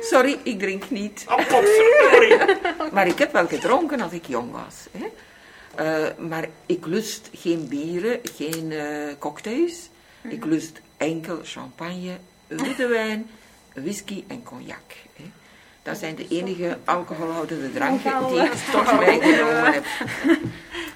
Sorry, 0.00 0.38
ik 0.42 0.58
drink 0.58 0.90
niet. 0.90 1.24
Oh, 1.28 1.36
potverdorie. 1.36 2.56
Maar 2.92 3.06
ik 3.06 3.18
heb 3.18 3.32
wel 3.32 3.46
gedronken 3.46 4.00
als 4.00 4.12
ik 4.12 4.26
jong 4.26 4.52
was. 4.52 4.74
Hè. 4.90 5.06
Eh, 5.84 6.28
maar 6.28 6.48
ik 6.66 6.86
lust 6.86 7.30
geen 7.32 7.68
bieren, 7.68 8.20
geen 8.36 8.72
eh, 8.72 9.14
cocktails. 9.18 9.88
Ik 10.22 10.44
lust 10.44 10.80
enkel 10.96 11.38
champagne, 11.42 12.18
witte 12.48 12.86
wijn, 12.86 13.26
whisky 13.74 14.24
en 14.26 14.42
cognac. 14.42 14.92
Hè. 15.16 15.24
Dat 15.82 15.98
zijn 15.98 16.14
de 16.14 16.28
enige 16.28 16.78
alcoholhoudende 16.84 17.72
dranken 17.72 18.28
die 18.28 18.40
ik 18.42 18.52
toch 18.52 18.98
meegenomen 19.00 19.72
heb. 19.72 19.84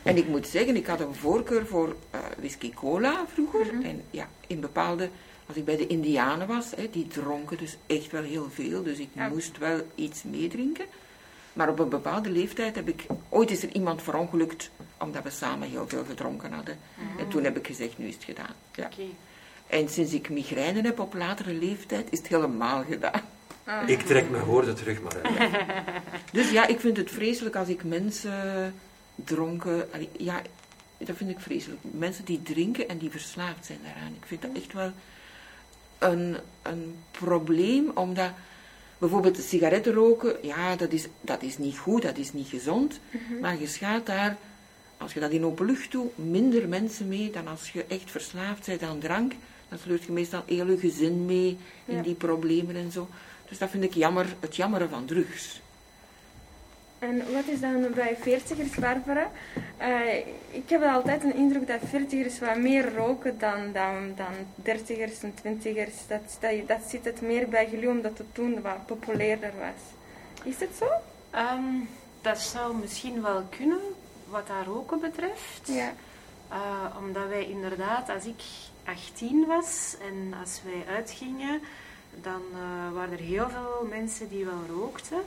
En 0.03 0.17
ik 0.17 0.29
moet 0.29 0.47
zeggen, 0.47 0.77
ik 0.77 0.87
had 0.87 1.01
een 1.01 1.15
voorkeur 1.15 1.67
voor 1.67 1.97
eh, 2.11 2.21
whisky 2.39 2.73
cola 2.75 3.25
vroeger. 3.33 3.67
En 3.83 4.03
ja, 4.11 4.29
in 4.47 4.61
bepaalde, 4.61 5.09
als 5.47 5.57
ik 5.57 5.65
bij 5.65 5.77
de 5.77 5.87
Indianen 5.87 6.47
was, 6.47 6.71
hè, 6.77 6.89
die 6.91 7.07
dronken 7.09 7.59
dus 7.59 7.77
echt 7.87 8.11
wel 8.11 8.23
heel 8.23 8.49
veel. 8.53 8.83
Dus 8.83 8.99
ik 8.99 9.09
Ja. 9.13 9.29
moest 9.29 9.59
wel 9.59 9.81
iets 9.95 10.23
meedrinken. 10.23 10.85
Maar 11.53 11.69
op 11.69 11.79
een 11.79 11.89
bepaalde 11.89 12.31
leeftijd 12.31 12.75
heb 12.75 12.89
ik... 12.89 13.07
Ooit 13.29 13.51
is 13.51 13.63
er 13.63 13.73
iemand 13.73 14.03
verongelukt 14.03 14.71
omdat 14.99 15.23
we 15.23 15.31
samen 15.31 15.69
heel 15.69 15.89
veel 15.89 16.05
gedronken 16.05 16.53
hadden. 16.53 16.79
En 17.19 17.29
toen 17.29 17.45
heb 17.45 17.57
ik 17.57 17.67
gezegd, 17.67 17.99
nu 17.99 18.07
is 18.07 18.15
het 18.15 18.25
gedaan. 18.25 18.55
Ja. 18.75 18.85
Oké. 18.85 19.03
En 19.73 19.89
sinds 19.89 20.13
ik 20.13 20.31
migraine 20.31 20.83
heb 20.83 20.99
op 20.99 21.15
latere 21.15 21.55
leeftijd, 21.55 22.07
is 22.11 22.19
het 22.19 22.29
helemaal 22.29 22.85
gedaan. 22.85 23.21
Ik 23.87 24.01
trek 24.01 24.31
mijn 24.31 24.45
woorden 24.45 24.75
terug, 24.75 25.03
maar 25.03 25.21
eh, 25.21 25.55
Dus 26.39 26.51
ja, 26.51 26.67
ik 26.67 26.81
vind 26.81 26.97
het 26.97 27.11
vreselijk 27.11 27.57
als 27.57 27.69
ik 27.69 27.85
mensen 27.85 28.75
dronken... 29.15 29.89
Ja, 30.17 30.43
dat 30.99 31.17
vind 31.17 31.31
ik 31.31 31.41
vreselijk. 31.41 31.81
Mensen 31.83 32.25
die 32.25 32.43
drinken 32.43 32.89
en 32.89 32.99
die 32.99 33.11
verslaafd 33.11 33.67
zijn 33.67 33.79
daaraan. 33.83 34.15
Ik 34.21 34.27
vind 34.27 34.43
dat 34.43 34.51
echt 34.55 34.73
wel 34.73 34.93
een, 35.99 36.37
een 36.63 36.97
probleem, 37.11 37.91
omdat... 37.95 38.31
Bijvoorbeeld 38.99 39.37
sigaretten 39.37 39.93
roken, 39.93 40.37
ja, 40.43 40.77
dat 40.77 40.93
is, 40.93 41.07
dat 41.21 41.43
is 41.43 41.59
niet 41.59 41.79
goed, 41.79 42.03
dat 42.03 42.17
is 42.17 42.33
niet 42.33 42.49
gezond. 42.49 43.01
Maar 43.41 43.61
je 43.61 43.67
schaadt 43.67 44.07
daar, 44.07 44.37
als 44.97 45.13
je 45.13 45.21
dat 45.21 45.31
in 45.31 45.45
open 45.45 45.67
lucht 45.67 45.91
doet, 45.91 46.19
minder 46.19 46.69
mensen 46.69 47.09
mee 47.09 47.31
dan 47.31 47.49
als 47.49 47.71
je 47.71 47.85
echt 47.89 48.11
verslaafd 48.11 48.67
bent 48.67 48.83
aan 48.83 48.99
drank. 48.99 49.33
Dan 49.73 49.81
sleurt 49.81 50.03
je 50.03 50.13
meestal 50.13 50.43
heel 50.47 50.67
je 50.67 50.79
gezin 50.79 51.25
mee 51.27 51.59
in 51.85 51.97
Ja. 51.97 52.03
die 52.03 52.15
problemen 52.15 52.77
en 52.77 52.93
zo. 52.93 53.09
Dus 53.49 53.59
dat 53.59 53.71
vind 53.71 53.85
ik 53.85 53.95
jammer, 53.95 54.27
het 54.41 54.57
jammeren 54.57 54.89
van 54.91 55.05
drugs. 55.05 55.61
En 56.99 57.33
wat 57.33 57.47
is 57.47 57.61
dan 57.61 57.87
bij 57.95 58.17
veertigers, 58.21 58.71
Barbara? 58.75 59.31
Eh, 59.77 60.17
ik 60.51 60.69
heb 60.69 60.83
altijd 60.83 61.25
een 61.25 61.35
indruk 61.35 61.67
dat 61.67 61.81
veertigers 61.85 62.39
wat 62.39 62.57
meer 62.57 62.95
roken 62.95 63.39
dan, 63.39 63.73
dan, 63.73 64.13
dan 64.17 64.33
dertigers 64.55 65.23
en 65.23 65.35
twintigers. 65.35 65.95
Dat, 66.07 66.37
dat, 66.41 66.69
dat 66.69 66.81
zit 66.89 67.05
het 67.05 67.21
meer 67.21 67.49
bij 67.49 67.71
jullie 67.71 67.89
omdat 67.89 68.19
het 68.19 68.35
toen 68.35 68.61
wat 68.61 68.87
populairder 68.87 69.53
was. 69.59 69.83
Is 70.45 70.61
het 70.61 70.77
zo? 70.79 70.87
Ehm, 71.31 71.65
dat 72.21 72.41
zou 72.41 72.77
misschien 72.77 73.23
wel 73.23 73.43
kunnen, 73.59 73.81
wat 74.29 74.47
dat 74.47 74.67
roken 74.67 75.01
betreft. 75.01 75.61
Ja. 75.65 75.93
Eh, 76.49 76.97
omdat 76.99 77.29
wij 77.29 77.47
inderdaad, 77.49 78.09
als 78.09 78.25
ik 78.25 78.43
18 78.85 79.47
was 79.47 79.97
en 80.01 80.35
als 80.41 80.61
wij 80.65 80.95
uitgingen, 80.95 81.61
dan 82.23 82.43
eh, 82.53 82.95
waren 82.95 83.13
er 83.13 83.19
heel 83.25 83.49
veel 83.49 83.87
mensen 83.91 84.29
die 84.29 84.45
wel 84.45 84.65
rookten. 84.79 85.19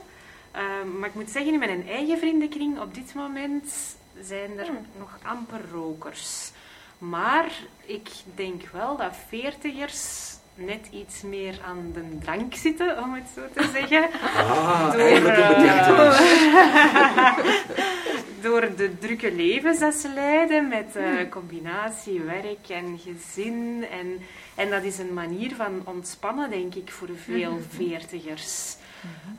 Ehm, 0.50 0.98
maar 0.98 1.08
ik 1.08 1.14
moet 1.14 1.30
zeggen, 1.30 1.52
in 1.52 1.58
mijn 1.58 1.88
eigen 1.88 2.18
vriendenkring 2.18 2.80
op 2.80 2.94
dit 2.94 3.14
moment 3.14 3.96
zijn 4.20 4.58
er 4.58 4.66
Hmm. 4.66 4.86
nog 4.98 5.18
amper 5.22 5.60
rokers. 5.72 6.50
Maar 6.98 7.50
ik 7.84 8.08
denk 8.34 8.62
wel 8.72 8.96
dat 8.96 9.14
veertigers 9.28 10.34
net 10.54 10.86
iets 10.90 11.22
meer 11.22 11.58
aan 11.66 11.90
de 11.94 12.18
drank 12.20 12.54
zitten, 12.54 13.02
om 13.02 13.14
het 13.14 13.24
zo 13.34 13.40
te 13.54 13.68
zeggen. 13.78 14.08
ah, 14.36 14.92
Door, 14.92 15.20
betekenis. 15.20 15.86
door 18.46 18.76
de 18.76 18.98
drukke 18.98 19.32
levens 19.32 19.78
dat 19.78 19.94
ze 19.94 20.08
leiden 20.14 20.68
met 20.68 20.96
eh, 20.96 21.30
combinatie 21.30 22.20
werk 22.20 22.68
en 22.68 22.98
gezin. 22.98 23.86
En, 23.90 24.18
en 24.54 24.70
dat 24.70 24.82
is 24.82 24.98
een 24.98 25.14
manier 25.14 25.54
van 25.54 25.82
ontspannen, 25.84 26.50
denk 26.50 26.74
ik, 26.74 26.90
voor 26.90 27.08
veel 27.24 27.58
veertigers. 27.68 28.76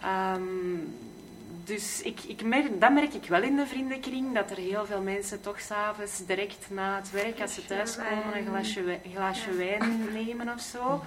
Ehm, 0.01 0.41
dus 1.63 2.01
ik, 2.01 2.19
ik 2.27 2.43
merk, 2.43 2.81
dat 2.81 2.91
merk 2.93 3.13
ik 3.13 3.25
wel 3.29 3.41
in 3.41 3.55
de 3.55 3.65
vriendenkring, 3.65 4.33
dat 4.33 4.51
er 4.51 4.57
heel 4.57 4.85
veel 4.85 5.01
mensen 5.01 5.41
toch 5.41 5.59
s'avonds 5.59 6.25
direct 6.25 6.67
na 6.69 6.95
het 6.95 7.11
werk, 7.11 7.41
als 7.41 7.53
ze 7.53 7.65
thuiskomen, 7.65 8.37
een 8.37 9.11
glaasje 9.13 9.55
wijn 9.55 10.07
nemen 10.13 10.53
of 10.53 10.61
zo. 10.61 11.03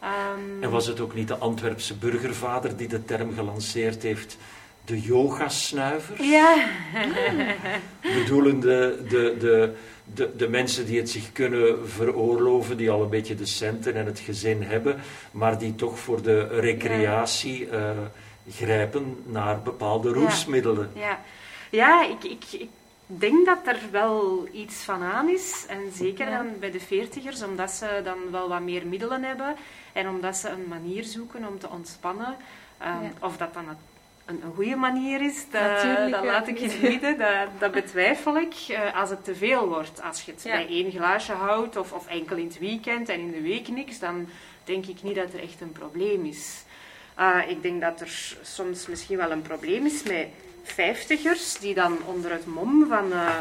Ehm, 0.00 0.62
En 0.62 0.70
was 0.70 0.86
het 0.86 1.00
ook 1.00 1.14
niet 1.14 1.28
de 1.28 1.36
Antwerpse 1.36 1.94
burgervader 1.94 2.76
die 2.76 2.88
de 2.88 3.04
term 3.04 3.34
gelanceerd 3.34 4.02
heeft, 4.02 4.36
de 4.84 5.00
yogasnuiver? 5.00 6.22
Ja, 6.24 6.68
Bedoelende 8.14 9.02
de, 9.08 9.36
de, 9.38 9.74
de, 10.14 10.36
de 10.36 10.48
mensen 10.48 10.86
die 10.86 10.98
het 10.98 11.10
zich 11.10 11.32
kunnen 11.32 11.88
veroorloven, 11.88 12.76
die 12.76 12.90
al 12.90 13.02
een 13.02 13.08
beetje 13.08 13.34
de 13.34 13.46
centen 13.46 13.94
en 13.94 14.06
het 14.06 14.18
gezin 14.18 14.62
hebben, 14.62 15.00
maar 15.30 15.58
die 15.58 15.74
toch 15.74 15.98
voor 15.98 16.22
de 16.22 16.46
recreatie 16.46 17.68
eh, 17.68 17.90
grijpen 18.50 19.16
naar 19.26 19.62
bepaalde 19.62 20.12
roesmiddelen. 20.12 20.90
Ja, 20.94 21.20
ja 21.70 22.04
ik, 22.04 22.24
ik, 22.24 22.44
ik 22.50 22.68
denk 23.06 23.46
dat 23.46 23.58
er 23.66 23.78
wel 23.90 24.48
iets 24.52 24.76
van 24.76 25.02
aan 25.02 25.28
is. 25.28 25.64
En 25.68 25.80
zeker 25.94 26.28
Ja. 26.30 26.36
dan 26.36 26.46
bij 26.60 26.70
de 26.70 26.80
veertigers, 26.80 27.42
omdat 27.42 27.70
ze 27.70 28.00
dan 28.04 28.18
wel 28.30 28.48
wat 28.48 28.60
meer 28.60 28.86
middelen 28.86 29.22
hebben. 29.22 29.54
En 29.92 30.08
omdat 30.08 30.36
ze 30.36 30.48
een 30.48 30.66
manier 30.68 31.04
zoeken 31.04 31.48
om 31.48 31.58
te 31.58 31.68
ontspannen. 31.68 32.36
Ehm, 32.78 33.02
Ja. 33.02 33.10
Of 33.20 33.36
dat 33.36 33.54
dan 33.54 33.68
een, 33.68 33.76
een, 34.24 34.40
een 34.44 34.54
goede 34.54 34.76
manier 34.76 35.20
is, 35.20 35.44
dat, 35.50 35.60
Natuurlijk, 35.62 36.10
dat 36.10 36.24
laat 36.24 36.48
ik 36.48 36.58
het 36.58 36.82
midden. 36.82 37.18
Dat, 37.18 37.48
dat 37.58 37.72
betwijfel 37.72 38.36
ik. 38.36 38.54
eh, 38.68 39.00
als 39.00 39.10
het 39.10 39.24
te 39.24 39.34
veel 39.34 39.68
wordt, 39.68 40.02
als 40.02 40.22
je 40.22 40.32
het 40.32 40.42
Ja. 40.42 40.50
bij 40.52 40.66
één 40.68 40.90
glaasje 40.90 41.32
houdt 41.32 41.76
of, 41.76 41.92
of 41.92 42.06
enkel 42.06 42.36
in 42.36 42.46
het 42.46 42.58
weekend 42.58 43.08
en 43.08 43.20
in 43.20 43.32
de 43.32 43.40
week 43.42 43.68
niks, 43.68 43.98
dan 43.98 44.28
denk 44.64 44.86
ik 44.86 45.02
niet 45.02 45.14
dat 45.14 45.32
er 45.32 45.42
echt 45.42 45.60
een 45.60 45.72
probleem 45.72 46.24
is. 46.24 46.64
Ah, 47.14 47.48
ik 47.50 47.62
denk 47.62 47.80
dat 47.80 48.00
er 48.00 48.36
soms 48.42 48.86
misschien 48.86 49.16
wel 49.16 49.30
een 49.30 49.42
probleem 49.42 49.86
is 49.86 50.02
met 50.02 50.26
vijftigers 50.62 51.58
die 51.58 51.74
dan 51.74 51.98
onder 52.06 52.30
het 52.30 52.46
mom 52.46 52.86
van 52.88 53.12
eh, 53.12 53.38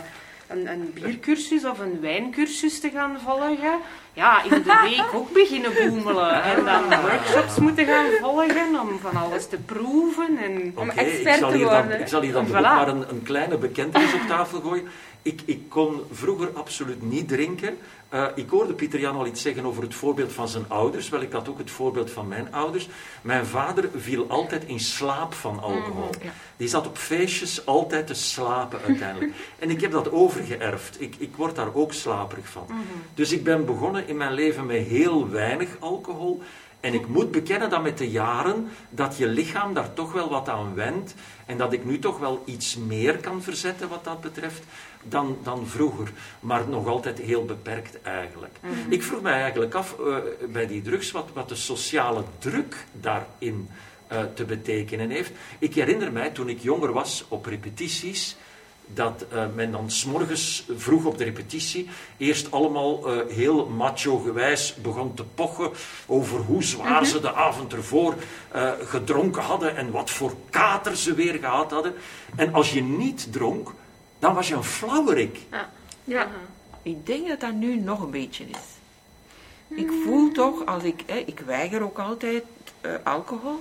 een, 0.49 0.67
een 0.67 0.91
biercursus 0.93 1.65
of 1.65 1.79
een 1.79 1.99
wijncursus 2.01 2.79
te 2.79 2.89
gaan 2.89 3.17
volgen, 3.25 3.79
ja, 4.13 4.43
in 4.43 4.49
de 4.49 4.79
week 4.89 5.13
ook 5.13 5.33
beginnen 5.33 5.71
boemelen 5.73 6.43
en 6.43 6.65
dan 6.65 7.01
workshops 7.01 7.57
moeten 7.57 7.85
gaan 7.85 8.05
volgen 8.21 8.79
om 8.79 8.99
van 8.99 9.15
alles 9.15 9.47
te 9.47 9.57
proeven. 9.57 10.37
En, 10.37 10.71
Om 10.75 10.89
expert 10.89 11.35
ik 11.35 11.41
zal 11.41 11.49
te 11.49 11.57
hier 11.57 11.65
dan, 11.65 11.75
worden, 11.75 11.99
ik 11.99 12.07
zal 12.07 12.21
hier 12.21 12.33
dan 12.33 12.47
Voilà. 12.47 12.49
ook 12.49 12.61
maar 12.61 12.87
een, 12.87 13.05
een 13.09 13.23
kleine 13.23 13.57
bekentenis 13.57 14.13
op 14.13 14.21
tafel 14.27 14.61
gooien. 14.61 14.87
Ik, 15.21 15.41
ik 15.45 15.69
kon 15.69 16.01
vroeger 16.11 16.49
absoluut 16.53 17.01
niet 17.01 17.27
drinken. 17.27 17.77
Eh, 18.09 18.25
ik 18.35 18.49
hoorde 18.49 18.73
Pieter 18.73 18.99
Jan 18.99 19.15
al 19.15 19.25
iets 19.25 19.41
zeggen 19.41 19.65
over 19.65 19.83
het 19.83 19.93
voorbeeld 19.93 20.33
van 20.33 20.47
zijn 20.47 20.65
ouders. 20.67 21.09
Wel, 21.09 21.21
ik 21.21 21.31
had 21.31 21.49
ook 21.49 21.57
het 21.57 21.71
voorbeeld 21.71 22.11
van 22.11 22.27
mijn 22.27 22.53
ouders. 22.53 22.89
Mijn 23.21 23.45
vader 23.45 23.89
viel 23.95 24.25
altijd 24.29 24.63
in 24.65 24.79
slaap 24.79 25.33
van 25.33 25.59
alcohol. 25.59 26.09
ja. 26.21 26.31
Die 26.57 26.67
zat 26.67 26.87
op 26.87 26.97
feestjes 26.97 27.65
altijd 27.65 28.07
te 28.07 28.13
slapen 28.13 28.79
uiteindelijk. 28.87 29.33
en 29.59 29.69
ik 29.69 29.81
heb 29.81 29.91
dat 29.91 30.11
overgeërfd. 30.11 31.01
Ik, 31.01 31.15
ik 31.17 31.35
word 31.35 31.55
daar 31.55 31.73
ook 31.73 31.93
slaperig 31.93 32.47
van. 32.47 32.67
Dus 33.13 33.31
ik 33.31 33.43
ben 33.43 33.65
begonnen 33.65 34.07
in 34.07 34.17
mijn 34.17 34.33
leven 34.33 34.65
met 34.65 34.85
heel 34.85 35.29
weinig 35.29 35.69
alcohol. 35.79 36.41
En 36.79 36.93
ik 36.93 37.07
moet 37.07 37.31
bekennen 37.31 37.69
dat 37.69 37.83
met 37.83 37.97
de 37.97 38.09
jaren 38.09 38.69
dat 38.89 39.17
je 39.17 39.27
lichaam 39.27 39.73
daar 39.73 39.93
toch 39.93 40.11
wel 40.11 40.29
wat 40.29 40.49
aan 40.49 40.75
wendt. 40.75 41.13
En 41.45 41.57
dat 41.57 41.73
ik 41.73 41.85
nu 41.85 41.99
toch 41.99 42.19
wel 42.19 42.41
iets 42.45 42.75
meer 42.75 43.17
kan 43.17 43.41
verzetten 43.43 43.89
wat 43.89 44.03
dat 44.03 44.21
betreft 44.21 44.63
dan, 45.03 45.37
dan 45.43 45.67
vroeger. 45.67 46.11
Maar 46.39 46.67
nog 46.67 46.87
altijd 46.87 47.19
heel 47.19 47.45
beperkt 47.45 48.01
eigenlijk. 48.01 48.59
Ik 48.89 49.03
vroeg 49.03 49.21
mij 49.21 49.41
eigenlijk 49.41 49.73
af 49.73 49.95
eh, 49.99 50.15
bij 50.49 50.67
die 50.67 50.81
drugs 50.81 51.11
wat, 51.11 51.29
wat 51.33 51.49
de 51.49 51.55
sociale 51.55 52.23
druk 52.39 52.85
daarin 52.91 53.69
eh, 54.07 54.23
te 54.33 54.45
betekenen 54.45 55.09
heeft. 55.09 55.31
Ik 55.59 55.75
herinner 55.75 56.11
mij 56.11 56.29
toen 56.29 56.49
ik 56.49 56.59
jonger 56.59 56.93
was 56.93 57.25
op 57.27 57.45
repetities 57.45 58.35
dat 58.93 59.25
eh, 59.31 59.43
men 59.55 59.71
dan 59.71 59.91
s'morgens 59.91 60.65
vroeg 60.75 61.05
op 61.05 61.17
de 61.17 61.23
repetitie 61.23 61.89
eerst 62.17 62.51
allemaal 62.51 63.07
eh, 63.07 63.35
heel 63.35 63.65
macho-gewijs 63.65 64.75
begon 64.75 65.13
te 65.13 65.23
pochen 65.23 65.71
over 66.05 66.39
hoe 66.39 66.63
zwaar 66.63 67.05
ze 67.05 67.19
de 67.19 67.33
avond 67.33 67.73
ervoor 67.73 68.15
eh, 68.51 68.71
gedronken 68.83 69.41
hadden 69.41 69.75
en 69.75 69.91
wat 69.91 70.09
voor 70.09 70.35
kater 70.49 70.97
ze 70.97 71.13
weer 71.13 71.33
gehad 71.33 71.71
hadden. 71.71 71.93
En 72.35 72.53
als 72.53 72.73
je 72.73 72.81
niet 72.81 73.31
dronk, 73.31 73.73
dan 74.19 74.33
was 74.33 74.47
je 74.47 74.55
een 74.55 74.63
flauwerik. 74.63 75.39
Ja. 76.03 76.27
Ik 76.81 77.05
denk 77.05 77.27
dat 77.27 77.39
dat 77.39 77.53
nu 77.53 77.75
nog 77.75 78.01
een 78.01 78.11
beetje 78.11 78.43
is. 78.43 78.77
Ik 79.75 79.91
voel 80.03 80.31
toch, 80.31 80.65
als 80.65 80.83
ik, 80.83 81.03
hè, 81.05 81.17
ik 81.17 81.39
weiger 81.39 81.83
ook 81.83 81.99
altijd 81.99 82.43
eh, 82.81 82.91
alcohol, 83.03 83.59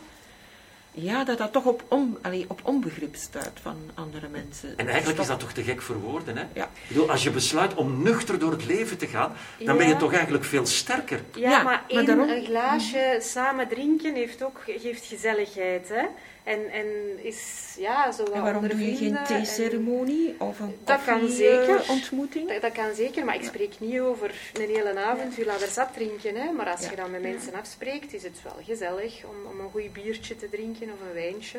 ja, 1.02 1.24
dat 1.24 1.38
dat 1.38 1.52
toch 1.52 1.64
op, 1.64 1.84
on, 1.88 2.18
allee, 2.22 2.44
op 2.48 2.60
onbegrip 2.64 3.14
stuit 3.16 3.50
van 3.62 3.76
andere 3.94 4.28
mensen. 4.28 4.72
En 4.76 4.88
eigenlijk 4.88 5.20
is 5.20 5.26
dat 5.26 5.40
toch 5.40 5.52
te 5.52 5.62
gek 5.62 5.82
voor 5.82 5.96
woorden, 6.00 6.36
hè? 6.36 6.44
Ja. 6.52 6.64
Ik 6.64 6.88
bedoel, 6.88 7.10
als 7.10 7.22
je 7.22 7.30
besluit 7.30 7.74
om 7.74 8.02
nuchter 8.02 8.38
door 8.38 8.50
het 8.50 8.66
leven 8.66 8.98
te 8.98 9.06
gaan, 9.06 9.32
dan 9.58 9.76
ben 9.76 9.88
je 9.88 9.96
toch 9.96 10.12
eigenlijk 10.12 10.44
veel 10.44 10.66
sterker. 10.66 11.20
Ja, 11.34 11.50
Ja, 11.50 11.56
maar 11.56 11.64
maar 11.64 11.84
één 11.86 12.06
daarom- 12.06 12.28
een 12.28 12.44
glaasje 12.44 13.18
samen 13.22 13.68
drinken 13.68 14.14
heeft 14.14 14.42
ook, 14.42 14.60
geeft 14.66 15.06
gezelligheid. 15.06 15.88
Hè? 15.88 16.04
En, 16.44 16.70
en 16.72 16.86
is 17.24 17.74
ja, 17.78 18.12
zo 18.12 18.22
wat 18.24 18.32
En 18.32 18.42
waarom 18.42 18.68
doe 18.68 18.90
je 18.90 18.96
geen 18.96 19.18
theeceremonie 19.26 20.34
of 20.38 20.60
een 20.60 20.76
Dat 20.84 21.04
kan 21.04 21.28
zeker. 21.28 21.82
ontmoeting? 21.88 22.48
Dat, 22.48 22.60
dat 22.60 22.72
kan 22.72 22.94
zeker, 22.94 23.24
maar 23.24 23.34
ik 23.34 23.42
spreek 23.44 23.74
niet 23.80 24.00
over 24.00 24.34
een 24.54 24.68
hele 24.68 24.98
avond 24.98 25.34
villa 25.34 25.58
verzat 25.58 25.92
drinken. 25.94 26.34
Hè. 26.34 26.52
Maar 26.52 26.70
als 26.70 26.80
Ja. 26.84 26.90
je 26.90 26.96
dan 26.96 27.10
met 27.10 27.22
mensen 27.22 27.54
afspreekt, 27.54 28.12
is 28.14 28.22
het 28.22 28.42
wel 28.42 28.56
gezellig 28.64 29.22
om, 29.24 29.50
om 29.52 29.60
een 29.60 29.70
goed 29.70 29.92
biertje 29.92 30.36
te 30.36 30.48
drinken 30.50 30.87
of 30.92 30.98
een 31.08 31.14
wijntje. 31.14 31.58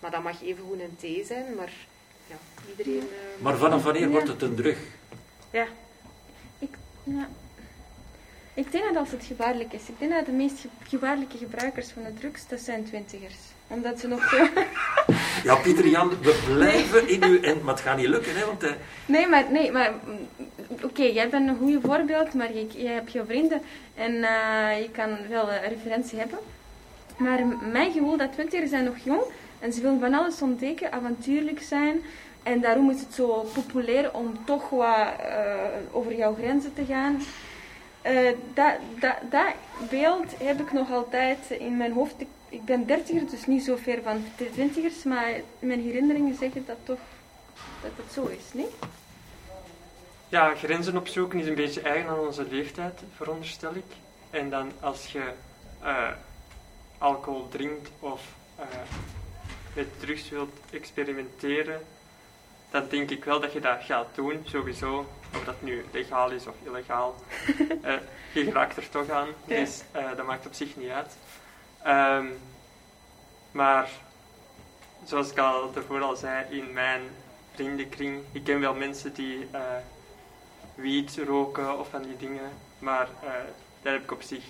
Maar 0.00 0.10
dat 0.10 0.22
mag 0.22 0.42
even 0.42 0.64
goed 0.68 0.80
een 0.80 0.96
thee 1.00 1.24
zijn, 1.26 1.44
maar 1.56 1.72
ja, 2.26 2.36
iedereen... 2.70 3.00
eh, 3.08 3.42
Maar 3.42 3.56
vanaf 3.56 3.82
wanneer 3.82 4.02
Ja. 4.02 4.08
wordt 4.08 4.28
het 4.28 4.42
een 4.42 4.54
drug? 4.54 4.78
Ja, 5.50 5.66
Ja. 7.04 7.28
Ik 8.54 8.72
denk 8.72 8.84
dat 8.84 8.96
als 8.96 9.10
het 9.10 9.24
gevaarlijk 9.24 9.72
is. 9.72 9.80
Ik 9.88 9.98
denk 9.98 10.12
dat 10.12 10.26
de 10.26 10.32
meest 10.32 10.60
ge- 10.60 10.68
gevaarlijke 10.88 11.38
gebruikers 11.38 11.90
van 11.90 12.02
de 12.02 12.14
drugs, 12.14 12.48
dat 12.48 12.60
zijn 12.60 12.84
twintigers. 12.84 13.34
Omdat 13.66 14.00
ze 14.00 14.08
nog 14.08 14.28
zo... 14.28 14.36
Ja, 15.44 15.54
Pieter 15.56 15.86
Jan, 15.88 16.08
we 16.08 16.42
blijven 16.54 17.08
in 17.08 17.24
uw... 17.24 17.40
En, 17.40 17.60
maar 17.64 17.74
het 17.74 17.82
gaat 17.82 17.96
niet 17.96 18.06
lukken, 18.08 18.36
hè, 18.36 18.46
want... 18.46 18.62
eh, 18.62 18.72
Nee, 19.06 19.26
maar, 19.26 19.50
nee, 19.52 19.72
maar 19.72 19.92
mm, 20.04 20.28
oké, 20.82 21.02
jij 21.02 21.28
bent 21.28 21.48
een 21.48 21.56
goede 21.56 21.80
voorbeeld, 21.80 22.34
maar 22.34 22.54
je, 22.54 22.66
jij 22.66 22.92
hebt 22.92 23.12
je 23.12 23.24
vrienden 23.24 23.62
en 23.94 24.12
eh, 24.24 24.80
je 24.82 24.88
kan 24.92 25.16
wel 25.28 25.52
een 25.52 25.68
referentie 25.68 26.18
hebben. 26.18 26.38
Maar 27.20 27.46
mijn 27.70 27.92
gevoel 27.92 28.16
dat 28.16 28.32
twintigers 28.32 28.70
zijn 28.70 28.84
nog 28.84 28.98
jong 28.98 29.22
en 29.58 29.72
ze 29.72 29.80
willen 29.80 30.00
van 30.00 30.14
alles 30.14 30.42
ontdekken, 30.42 30.92
avontuurlijk 30.92 31.62
zijn. 31.62 32.02
En 32.42 32.60
daarom 32.60 32.90
is 32.90 33.00
het 33.00 33.14
zo 33.14 33.46
populair 33.54 34.14
om 34.14 34.44
toch 34.44 34.68
wat 34.68 35.06
eh, 35.18 35.54
over 35.92 36.14
jouw 36.16 36.34
grenzen 36.34 36.74
te 36.74 36.84
gaan. 36.84 37.22
Eh, 38.02 38.30
dat, 38.54 38.74
dat, 39.00 39.16
dat 39.30 39.54
beeld 39.90 40.38
heb 40.38 40.60
ik 40.60 40.72
nog 40.72 40.90
altijd 40.90 41.50
in 41.50 41.76
mijn 41.76 41.92
hoofd. 41.92 42.14
Ik, 42.20 42.28
ik 42.48 42.64
ben 42.64 42.86
dertiger, 42.86 43.30
dus 43.30 43.46
niet 43.46 43.64
zo 43.64 43.76
ver 43.76 44.02
van 44.02 44.24
de 44.36 44.50
twintigers, 44.50 45.02
maar 45.02 45.32
mijn 45.58 45.80
herinneringen 45.82 46.34
zeggen 46.34 46.64
dat 46.66 46.76
toch 46.84 46.98
dat 47.82 47.90
het 47.96 48.12
zo 48.12 48.26
is, 48.26 48.52
niet? 48.52 48.72
Ja, 50.28 50.54
grenzen 50.54 50.96
opzoeken 50.96 51.38
is 51.38 51.46
een 51.46 51.54
beetje 51.54 51.80
eigen 51.80 52.10
aan 52.10 52.18
onze 52.18 52.46
leeftijd, 52.50 53.00
veronderstel 53.16 53.74
ik. 53.74 53.84
En 54.30 54.50
dan 54.50 54.72
als 54.80 55.06
je 55.06 55.32
eh, 55.82 56.08
alcohol 57.00 57.48
drinkt 57.48 57.90
of 57.98 58.22
eh, 58.56 58.64
met 59.74 60.00
drugs 60.00 60.28
wilt 60.28 60.54
experimenteren, 60.70 61.80
dan 62.70 62.88
denk 62.88 63.10
ik 63.10 63.24
wel 63.24 63.40
dat 63.40 63.52
je 63.52 63.60
dat 63.60 63.78
gaat 63.82 64.14
doen, 64.14 64.42
sowieso. 64.44 65.06
Of 65.34 65.44
dat 65.44 65.62
nu 65.62 65.84
legaal 65.90 66.30
is 66.30 66.46
of 66.46 66.54
illegaal. 66.64 67.14
Eh, 67.82 67.94
je 68.32 68.50
raakt 68.50 68.76
er 68.76 68.88
toch 68.88 69.08
aan, 69.10 69.28
Ja. 69.44 69.56
dus 69.56 69.82
eh, 69.92 70.16
dat 70.16 70.26
maakt 70.26 70.46
op 70.46 70.54
zich 70.54 70.76
niet 70.76 70.90
uit. 70.90 71.16
Ehm, 71.82 72.26
maar 73.50 73.90
zoals 75.04 75.30
ik 75.30 75.38
al 75.38 75.72
daarvoor 75.72 76.00
al 76.02 76.16
zei, 76.16 76.44
in 76.50 76.72
mijn 76.72 77.02
vriendenkring, 77.54 78.22
ik 78.32 78.44
ken 78.44 78.60
wel 78.60 78.74
mensen 78.74 79.12
die 79.12 79.48
eh 79.50 79.60
wiet 80.74 81.18
roken 81.26 81.78
of 81.78 81.88
van 81.88 82.02
die 82.02 82.16
dingen, 82.16 82.50
maar 82.78 83.08
daar 83.82 83.92
heb 83.92 84.02
ik 84.02 84.12
op 84.12 84.22
zich. 84.22 84.44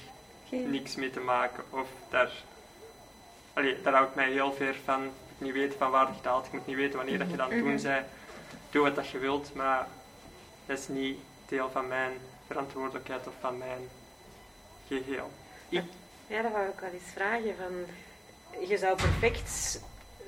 Niks 0.50 0.94
mee 0.96 1.10
te 1.10 1.20
maken. 1.20 1.64
Of 1.70 1.88
daar, 2.08 2.30
allee, 3.52 3.82
daar 3.82 3.92
hou 3.94 4.06
ik 4.08 4.14
mij 4.14 4.30
heel 4.30 4.52
ver 4.52 4.76
van. 4.84 5.04
Ik 5.04 5.10
moet 5.46 5.54
niet 5.54 5.62
weten 5.62 5.78
van 5.78 5.90
waar 5.90 6.08
het 6.08 6.24
haalt, 6.24 6.46
ik 6.46 6.52
moet 6.52 6.66
niet 6.66 6.76
weten 6.76 6.96
wanneer 6.96 7.18
dat 7.18 7.30
je 7.30 7.42
aan 7.42 7.50
het 7.50 7.58
doen 7.58 7.72
Mhm. 7.74 7.82
bent. 7.82 8.06
Doe 8.70 8.82
wat 8.82 8.94
dat 8.94 9.08
je 9.08 9.18
wilt, 9.18 9.54
maar 9.54 9.86
dat 10.66 10.78
is 10.78 10.88
niet 10.88 11.18
deel 11.48 11.70
van 11.70 11.88
mijn 11.88 12.12
verantwoordelijkheid 12.46 13.26
of 13.26 13.34
van 13.40 13.58
mijn 13.58 13.88
geheel. 14.88 15.30
Ja, 15.68 16.42
dat 16.42 16.52
wou 16.52 16.68
ik 16.68 16.80
wel 16.80 16.90
eens 16.90 17.12
vragen. 17.14 17.54
Van, 17.56 17.86
je 18.68 18.78
zou 18.78 18.96
perfect 18.96 19.80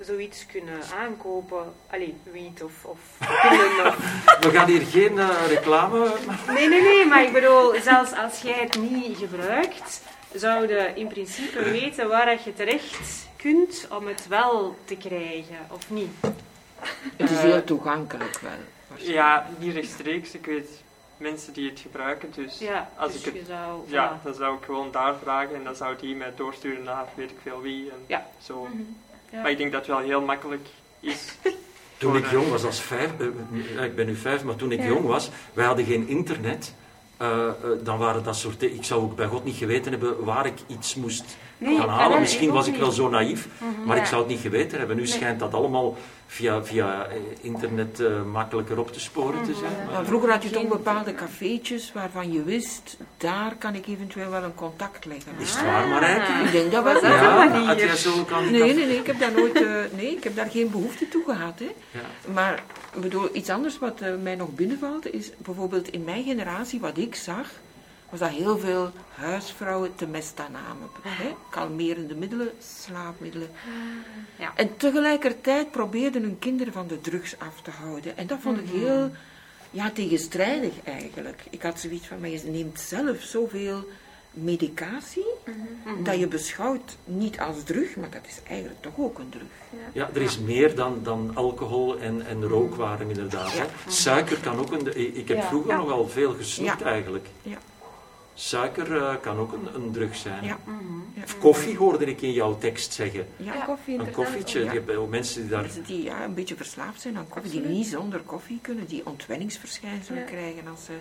zoiets 0.04 0.47
kunnen 0.47 0.80
aankopen. 1.00 1.73
Allee, 1.90 2.14
wiet 2.32 2.62
of, 2.62 2.85
of 2.85 2.99
pillen 3.49 3.87
of... 3.87 3.97
We 4.40 4.50
gaan 4.50 4.68
hier 4.68 4.80
geen 4.87 5.18
eh, 5.18 5.28
reclame... 5.49 6.12
Nee, 6.47 6.68
nee, 6.68 6.82
nee, 6.82 7.06
maar 7.06 7.23
ik 7.23 7.32
bedoel, 7.32 7.75
zelfs 7.82 8.12
als 8.16 8.40
jij 8.40 8.59
het 8.61 8.80
niet 8.80 9.18
gebruikt, 9.18 10.02
zou 10.35 10.68
je 10.68 10.90
in 10.94 11.06
principe 11.06 11.62
weten 11.62 12.09
waar 12.09 12.26
dat 12.26 12.44
je 12.44 12.54
terecht 12.54 13.26
kunt 13.37 13.87
om 13.90 14.06
het 14.06 14.26
wel 14.28 14.76
te 14.85 14.97
krijgen, 14.97 15.56
of 15.71 15.90
niet? 15.90 16.11
Het 17.16 17.30
is 17.30 17.37
Eh, 17.37 17.42
heel 17.42 17.64
toegankelijk 17.64 18.38
wel. 18.40 18.50
Ja, 18.97 19.47
niet 19.59 19.75
rechtstreeks. 19.75 20.35
Ik 20.35 20.47
weet 20.47 20.68
mensen 21.16 21.52
die 21.52 21.71
het 21.71 21.80
gebruiken, 21.80 22.32
dus 22.35 22.59
Ja, 22.59 22.90
Als 22.97 23.12
dus 23.12 23.21
ik 23.21 23.25
het- 23.26 23.34
je 23.34 23.45
zou... 23.45 23.82
ja, 23.86 24.19
voilà. 24.19 24.23
dan 24.25 24.34
zou 24.34 24.56
ik 24.56 24.65
gewoon 24.65 24.91
daar 24.91 25.15
vragen 25.23 25.54
en 25.54 25.65
dan 25.65 25.75
zou 25.75 25.97
die 26.00 26.15
mij 26.17 26.32
doorsturen 26.36 26.82
naar 26.84 27.04
weet 27.15 27.30
ik 27.30 27.36
veel 27.43 27.60
wie. 27.60 27.91
En 27.91 28.04
Ja. 28.06 28.26
zo. 28.43 28.60
Mhm. 28.71 28.78
Ja. 28.78 29.11
Maar 29.32 29.50
ik 29.50 29.58
denk 29.58 29.73
dat 29.73 29.80
het 29.86 29.90
wel 29.97 30.06
heel 30.06 30.21
makkelijk 30.21 30.66
is. 31.00 31.32
Toen 31.99 32.16
ik 32.16 32.30
jong 32.30 32.49
was, 32.50 32.64
als 32.64 32.80
vijf, 32.80 33.10
eh, 33.18 33.26
ja, 33.75 33.82
ik 33.82 33.95
ben 33.95 34.06
nu 34.06 34.16
vijf, 34.16 34.45
maar 34.45 34.56
toen 34.56 34.73
ik 34.73 34.78
Ja. 34.80 34.86
jong 34.86 35.06
was, 35.06 35.30
wij 35.52 35.64
hadden 35.66 35.84
geen 35.84 36.08
internet. 36.08 36.75
eh, 37.16 37.47
eh, 37.49 37.54
dan 37.82 37.99
waren 37.99 38.23
dat 38.23 38.36
soort. 38.36 38.62
Ik 38.62 38.84
zou 38.84 39.02
ook 39.02 39.16
bij 39.16 39.26
God 39.26 39.45
niet 39.45 39.56
geweten 39.56 39.90
hebben 39.92 40.25
waar 40.25 40.47
ik 40.47 40.54
iets 40.66 40.95
moest 40.95 41.36
Nee, 41.62 41.76
gaan 41.78 41.88
ah, 41.88 41.94
halen. 41.96 42.10
nee, 42.10 42.20
Misschien 42.20 42.48
ik 42.48 42.54
was 42.54 42.66
ik 42.66 42.76
wel 42.76 42.86
niet. 42.86 42.96
zo 42.96 43.08
naïef, 43.08 43.48
Mhm. 43.58 43.86
maar 43.86 43.96
Ja. 43.96 44.02
ik 44.02 44.08
zou 44.08 44.20
het 44.20 44.30
niet 44.30 44.40
geweten 44.40 44.78
hebben. 44.78 44.96
Nu 44.96 45.02
Nee. 45.02 45.10
schijnt 45.10 45.38
dat 45.40 45.54
allemaal 45.54 45.96
via, 46.26 46.64
via 46.64 47.06
eh, 47.06 47.16
internet 47.40 48.00
eh, 48.00 48.22
makkelijker 48.32 48.78
op 48.78 48.92
te 48.92 49.00
sporen 49.00 49.42
te 49.42 49.50
Mhm. 49.50 49.58
zijn. 49.60 49.72
Maar 49.92 50.04
vroeger 50.04 50.30
had 50.30 50.42
je 50.42 50.50
toch 50.50 50.68
bepaalde 50.68 51.14
cafeetjes 51.14 51.92
waarvan 51.92 52.32
je 52.32 52.42
wist, 52.42 52.96
daar 53.16 53.54
kan 53.58 53.75
ik 53.75 53.86
eventueel 53.86 54.30
wel 54.30 54.42
een 54.42 54.54
contact 54.54 55.04
leggen. 55.04 55.32
Is 55.38 55.54
het 55.54 55.64
waar, 55.64 55.88
Marijke? 55.88 56.32
Ik 56.44 56.52
denk 56.52 56.72
dat 56.72 56.84
wel. 56.84 56.92
Was 56.92 57.02
dat 57.02 57.10
Ja, 57.12 57.42
een 57.42 57.50
manier? 57.50 57.66
had 57.66 57.78
jij 57.78 57.96
zo 57.96 58.25
kan 58.25 58.50
Nee, 58.50 58.75
nee, 58.75 58.86
nee, 58.86 58.98
ik 58.98 59.06
heb 59.06 59.18
daar 59.18 59.32
nooit, 59.32 59.62
eh, 59.62 59.70
nee, 59.96 60.16
ik 60.16 60.25
heb 60.25 60.36
daar 60.36 60.50
geen 60.50 60.70
behoefte 60.70 61.08
toe 61.08 61.22
gehad. 61.26 61.58
Hè. 61.58 61.70
Ja. 61.90 62.32
Maar 62.32 62.62
ik 62.94 63.00
bedoel, 63.00 63.28
iets 63.32 63.48
anders 63.50 63.78
wat 63.78 64.00
mij 64.22 64.34
nog 64.34 64.48
binnenvalt, 64.54 65.12
is 65.12 65.30
bijvoorbeeld 65.38 65.88
in 65.88 66.04
mijn 66.04 66.25
generatie, 66.25 66.80
wat 66.80 66.98
ik 66.98 67.14
zag, 67.14 67.46
was 68.12 68.20
dat 68.20 68.30
heel 68.30 68.58
veel 68.58 68.90
huisvrouwen 69.14 69.94
te 69.94 70.06
mesta 70.06 70.48
namen. 70.48 70.88
Hè? 71.02 71.34
Kalmerende 71.50 72.14
middelen, 72.14 72.50
slaapmiddelen. 72.58 73.50
Ja. 74.38 74.52
En 74.56 74.76
tegelijkertijd 74.76 75.70
probeerden 75.70 76.22
hun 76.22 76.38
kinderen 76.38 76.72
van 76.72 76.86
de 76.86 77.00
drugs 77.00 77.38
af 77.38 77.60
te 77.62 77.70
houden. 77.70 78.16
En 78.16 78.26
dat 78.26 78.38
vond 78.40 78.58
ik 78.58 78.68
heel 78.68 79.10
ja, 79.70 79.90
tegenstrijdig 79.90 80.72
eigenlijk. 80.84 81.42
Ik 81.50 81.62
had 81.62 81.80
zoiets 81.80 82.06
van, 82.06 82.20
maar 82.20 82.28
je 82.28 82.40
neemt 82.44 82.80
zelf 82.80 83.20
zoveel 83.20 83.84
medicatie, 84.34 85.26
dat 86.02 86.18
je 86.18 86.26
beschouwt 86.26 86.96
niet 87.04 87.38
als 87.40 87.62
drug, 87.64 87.96
maar 87.96 88.10
dat 88.10 88.26
is 88.26 88.40
eigenlijk 88.48 88.82
toch 88.82 88.92
ook 88.98 89.18
een 89.18 89.28
drug. 89.28 89.42
Ja, 89.92 90.08
er 90.14 90.22
is 90.22 90.38
meer 90.38 90.75
dan, 90.75 91.00
dan 91.02 91.30
alcohol 91.34 91.98
en, 91.98 92.26
en 92.26 92.44
rookwaren 92.48 93.08
inderdaad. 93.08 93.52
Suiker 93.88 94.38
kan 94.38 94.58
ook 94.58 94.72
een... 94.72 94.86
Ik 95.00 95.14
ik 95.16 95.28
heb 95.28 95.36
Ja. 95.36 95.46
vroeger 95.48 95.70
Ja. 95.70 95.76
nogal 95.76 96.08
veel 96.08 96.32
gesnoept 96.34 96.78
Ja. 96.78 96.84
eigenlijk. 96.86 97.26
Ja. 97.42 97.56
Suiker 98.34 98.97
eh, 98.97 99.14
kan 99.21 99.36
ook 99.38 99.52
een, 99.52 99.68
een 99.75 99.92
drug 99.92 100.16
zijn. 100.16 100.45
Ja. 100.45 100.58
Mhm. 100.64 101.23
Of 101.25 101.38
koffie 101.38 101.76
hoorde 101.76 102.04
ik 102.04 102.21
in 102.23 102.32
jouw 102.32 102.58
tekst 102.58 102.92
zeggen. 102.92 103.26
Ja, 103.36 103.54
Ja, 103.54 103.64
koffie 103.64 103.99
Een 103.99 104.10
koffietje. 104.10 104.64
Ja. 104.64 104.73
Je 104.73 104.80
hebt 104.80 105.08
mensen 105.08 105.40
die 105.40 105.50
daar... 105.50 105.60
Mensen 105.62 105.82
die 105.84 106.02
ja, 106.02 106.25
een 106.25 106.34
beetje 106.34 106.56
verslaafd 106.56 107.00
zijn 107.00 107.16
aan 107.16 107.28
koffie, 107.28 107.50
die 107.50 107.60
niet 107.71 107.86
zonder 107.86 108.21
koffie 108.21 108.58
kunnen, 108.62 108.86
die 108.86 109.06
ontwenningsverschijnselen 109.06 110.21
Ja. 110.21 110.26
krijgen 110.26 110.68
als 110.71 110.84
ze... 110.84 110.92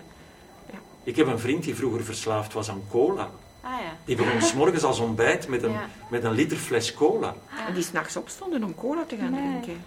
Ik 1.04 1.16
heb 1.16 1.26
een 1.26 1.38
vriend 1.38 1.64
die 1.64 1.74
vroeger 1.74 2.04
verslaafd 2.04 2.52
was 2.52 2.68
aan 2.70 2.82
cola. 2.90 3.30
Ah 3.60 3.70
ja. 3.70 3.96
Die 4.04 4.16
begon 4.16 4.42
s 4.42 4.52
morgens 4.54 4.82
als 4.82 4.98
ontbijt 4.98 5.48
met 5.48 5.62
een, 5.62 5.72
Ja. 5.72 5.88
met 6.10 6.24
een 6.24 6.32
liter 6.32 6.56
fles 6.56 6.94
cola. 6.94 7.34
En 7.68 7.74
die 7.74 7.82
s'nachts 7.82 8.16
opstonden 8.16 8.64
om 8.64 8.74
cola 8.74 9.04
te 9.04 9.16
gaan 9.16 9.30
Nee. 9.32 9.40
drinken. 9.60 9.84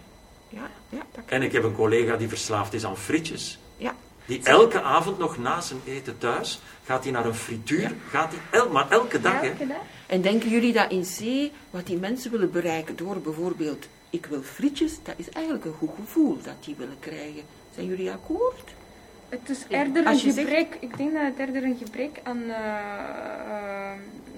Ja, 0.50 0.70
ja, 0.90 1.02
dat 1.12 1.24
En 1.26 1.42
ik 1.42 1.52
heb 1.52 1.64
een 1.64 1.76
collega 1.76 2.16
die 2.16 2.28
verslaafd 2.28 2.74
is 2.74 2.86
aan 2.86 2.98
frietjes. 2.98 3.60
Die 4.26 4.44
elke 4.44 4.82
avond 4.82 5.18
nog 5.18 5.38
na 5.38 5.62
zijn 5.62 5.80
eten 5.86 6.18
thuis, 6.18 6.60
gaat 6.86 7.04
hij 7.04 7.12
naar 7.14 7.26
een 7.26 7.34
frituur, 7.36 7.82
Ja. 7.82 7.92
gaat 8.10 8.32
hij 8.32 8.60
el, 8.60 8.70
maar 8.70 8.90
elke 8.92 9.22
dag. 9.22 9.42
Hè. 9.42 9.54
Dag. 9.68 9.78
En 10.08 10.22
denken 10.22 10.50
jullie 10.50 10.74
dat 10.74 10.92
in 10.92 11.02
C, 11.04 11.52
wat 11.70 11.86
die 11.86 11.98
mensen 11.98 12.32
willen 12.32 12.52
bereiken 12.52 12.96
door 12.96 13.18
bijvoorbeeld, 13.20 13.88
ik 14.10 14.26
wil 14.26 14.42
frietjes, 14.42 14.94
dat 15.04 15.14
is 15.18 15.30
eigenlijk 15.30 15.66
een 15.66 15.74
goed 15.80 15.90
gevoel 16.00 16.38
dat 16.44 16.64
die 16.64 16.76
willen 16.78 17.00
krijgen. 17.00 17.44
Zijn 17.74 17.86
jullie 17.88 18.12
akkoord? 18.12 18.74
Het 19.30 19.50
is 19.50 19.66
Ja. 19.70 19.78
eerder 19.84 20.06
een 20.08 20.16
zegt- 20.18 20.38
gebrek, 20.38 20.78
ik 20.80 20.98
denk 20.98 21.14
dat 21.14 21.22
het 21.22 21.40
eerder 21.40 21.64
een 21.64 21.78
gebrek 21.84 22.20
aan 22.24 22.42
eh, 22.50 22.56
eh, 23.48 23.92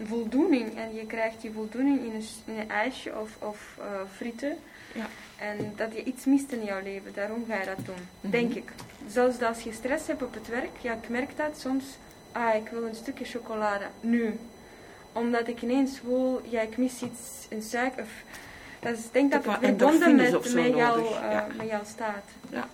voldoening. 0.07 0.75
En 0.77 0.95
je 0.95 1.05
krijgt 1.05 1.41
die 1.41 1.51
voldoening 1.51 1.99
in 1.99 2.11
een, 2.15 2.25
in 2.53 2.59
een 2.59 2.69
ijsje 2.69 3.11
of, 3.21 3.29
of 3.39 3.75
eh, 3.79 3.85
frieten. 4.15 4.57
Ja. 4.93 5.05
En 5.37 5.73
dat 5.75 5.93
je 5.93 6.03
iets 6.03 6.25
mist 6.25 6.51
in 6.51 6.63
jouw 6.63 6.81
leven, 6.83 7.13
daarom 7.13 7.45
ga 7.49 7.55
je 7.59 7.65
dat 7.65 7.85
doen, 7.85 8.07
Mhm. 8.21 8.31
denk 8.31 8.53
ik. 8.53 8.71
Zelfs 9.07 9.41
als 9.41 9.61
je 9.61 9.71
stress 9.73 10.07
hebt 10.07 10.21
op 10.23 10.33
het 10.33 10.47
werk, 10.47 10.77
ja, 10.81 10.93
ik 10.93 11.09
merk 11.09 11.37
dat 11.37 11.59
soms, 11.59 11.83
ah, 12.31 12.55
ik 12.55 12.67
wil 12.71 12.83
een 12.83 12.95
stukje 12.95 13.25
chocolade, 13.25 13.85
nu. 14.01 14.39
Omdat 15.11 15.47
ik 15.47 15.61
ineens 15.61 15.99
voel, 15.99 16.41
ja, 16.43 16.61
ik 16.61 16.77
mis 16.77 17.01
iets, 17.01 17.21
een 17.49 17.61
suiker. 17.61 18.03
Of, 18.03 18.09
dat 18.79 18.97
is, 18.97 19.05
ik 19.05 19.13
denk 19.13 19.31
dat 19.31 19.45
het 19.45 19.57
verbonden 19.61 20.15
met, 20.15 20.53
met, 20.53 20.75
jou, 20.75 20.99
eh, 21.05 21.31
ja. 21.31 21.47
met 21.57 21.67
jou 21.67 21.83
staat. 21.85 22.23
Ja. 22.49 22.67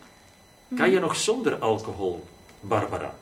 Kan 0.76 0.90
je 0.92 1.00
nog 1.00 1.16
zonder 1.16 1.56
alcohol, 1.60 2.24
Barbara? 2.60 3.14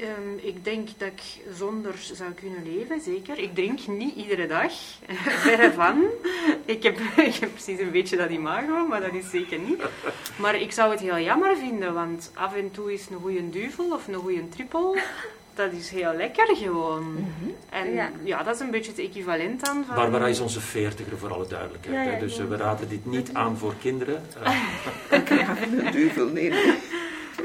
Ehm, 0.00 0.46
ik 0.46 0.64
denk 0.64 0.88
dat 0.98 1.08
ik 1.08 1.22
zonder 1.56 1.94
zou 1.98 2.30
kunnen 2.32 2.62
leven, 2.76 3.00
zeker. 3.00 3.38
Ik 3.38 3.54
drink 3.54 3.86
niet 3.86 4.14
iedere 4.14 4.46
dag, 4.46 4.72
verre 5.44 5.72
van. 5.72 6.04
Ik 6.64 6.82
heb, 6.82 6.98
ik 7.30 7.34
heb 7.34 7.50
precies 7.52 7.80
een 7.80 7.90
beetje 7.90 8.16
dat 8.16 8.30
imago, 8.30 8.86
maar 8.86 9.00
dat 9.00 9.14
is 9.14 9.30
zeker 9.30 9.58
niet. 9.58 9.82
Maar 10.36 10.60
ik 10.60 10.72
zou 10.72 10.90
het 10.90 11.00
heel 11.00 11.18
jammer 11.18 11.56
vinden, 11.56 11.94
want 11.94 12.30
af 12.34 12.54
en 12.54 12.70
toe 12.70 12.92
is 12.92 13.06
een 13.10 13.20
goede 13.20 13.50
duvel 13.50 13.92
of 13.92 14.08
een 14.08 14.14
goede 14.14 14.48
trippel, 14.48 14.96
dat 15.54 15.72
is 15.72 15.90
heel 15.90 16.12
lekker 16.12 16.56
gewoon. 16.56 17.26
En 17.70 17.92
ja. 17.92 18.10
Ja. 18.24 18.42
dat 18.42 18.54
is 18.54 18.60
een 18.60 18.70
beetje 18.70 18.90
het 18.90 19.00
equivalent 19.00 19.68
aan 19.68 19.84
van... 19.86 19.94
Barbara 19.94 20.26
is 20.26 20.40
onze 20.40 20.60
veertiger, 20.60 21.18
voor 21.18 21.32
alle 21.32 21.46
duidelijkheid. 21.46 21.96
Ja, 21.96 22.02
ja, 22.02 22.10
hè. 22.10 22.18
dus 22.18 22.36
ja. 22.36 22.46
we 22.46 22.56
raden 22.56 22.88
dit 22.88 23.06
niet 23.06 23.30
aan 23.32 23.56
voor 23.56 23.74
kinderen. 23.80 24.22
Eh, 25.08 25.48
Een 25.62 25.92
duivel, 25.92 26.26
nee. 26.26 26.52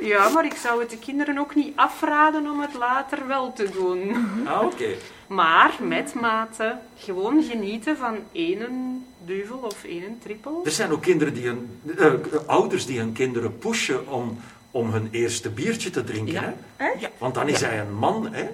Ja, 0.02 0.30
maar 0.30 0.46
ik 0.46 0.54
zou 0.54 0.80
het 0.80 0.90
de 0.90 0.98
kinderen 0.98 1.38
ook 1.38 1.56
niet 1.56 1.74
afraden 1.76 2.50
om 2.50 2.60
het 2.62 2.74
later 2.74 3.28
wel 3.28 3.54
te 3.54 3.70
doen. 3.70 4.16
ah, 4.48 4.64
oké. 4.66 4.88
Maar 5.28 5.76
met 5.82 6.14
mate. 6.14 6.78
Gewoon 6.98 7.44
genieten 7.44 7.98
van 7.98 8.18
één 8.32 9.06
duvel 9.26 9.58
of 9.58 9.84
één 9.84 10.20
trippel. 10.24 10.62
Er 10.66 10.72
zijn 10.72 10.92
ook 10.92 11.02
kinderen 11.02 11.34
die 11.34 11.46
hun, 11.46 11.82
eh, 11.98 12.12
ouders 12.46 12.86
die 12.86 13.00
hun 13.00 13.14
kinderen 13.14 13.58
pushen 13.58 14.08
om, 14.08 14.40
om 14.72 14.92
hun 14.92 15.08
eerste 15.12 15.50
biertje 15.50 15.90
te 15.90 16.04
drinken. 16.04 16.34
Ja. 16.34 16.54
Hè? 16.76 16.86
Echt? 16.92 17.00
Ja. 17.02 17.10
Want 17.18 17.34
dan 17.34 17.48
is 17.48 17.62
hij 17.62 17.80
een 17.80 17.94
man. 17.94 18.28
Hè? 18.34 18.48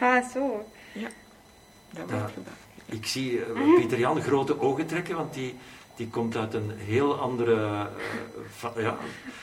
Ah, 0.00 0.24
zo. 0.32 0.64
Dat 0.92 1.02
Ja. 2.08 2.14
wordt 2.16 2.32
gedaan. 2.32 2.60
Ik 2.86 3.06
zie 3.06 3.40
eh, 3.44 3.74
Pieter 3.76 3.98
Jan 3.98 4.22
grote 4.22 4.60
ogen 4.60 4.86
trekken, 4.86 5.16
want 5.16 5.34
die, 5.34 5.54
die 6.02 6.10
komt 6.10 6.36
uit 6.36 6.54
een 6.54 6.70
heel 6.76 7.14
andere. 7.20 7.54
eh, 7.54 7.80
va- 8.50 8.72
ja. 8.76 8.96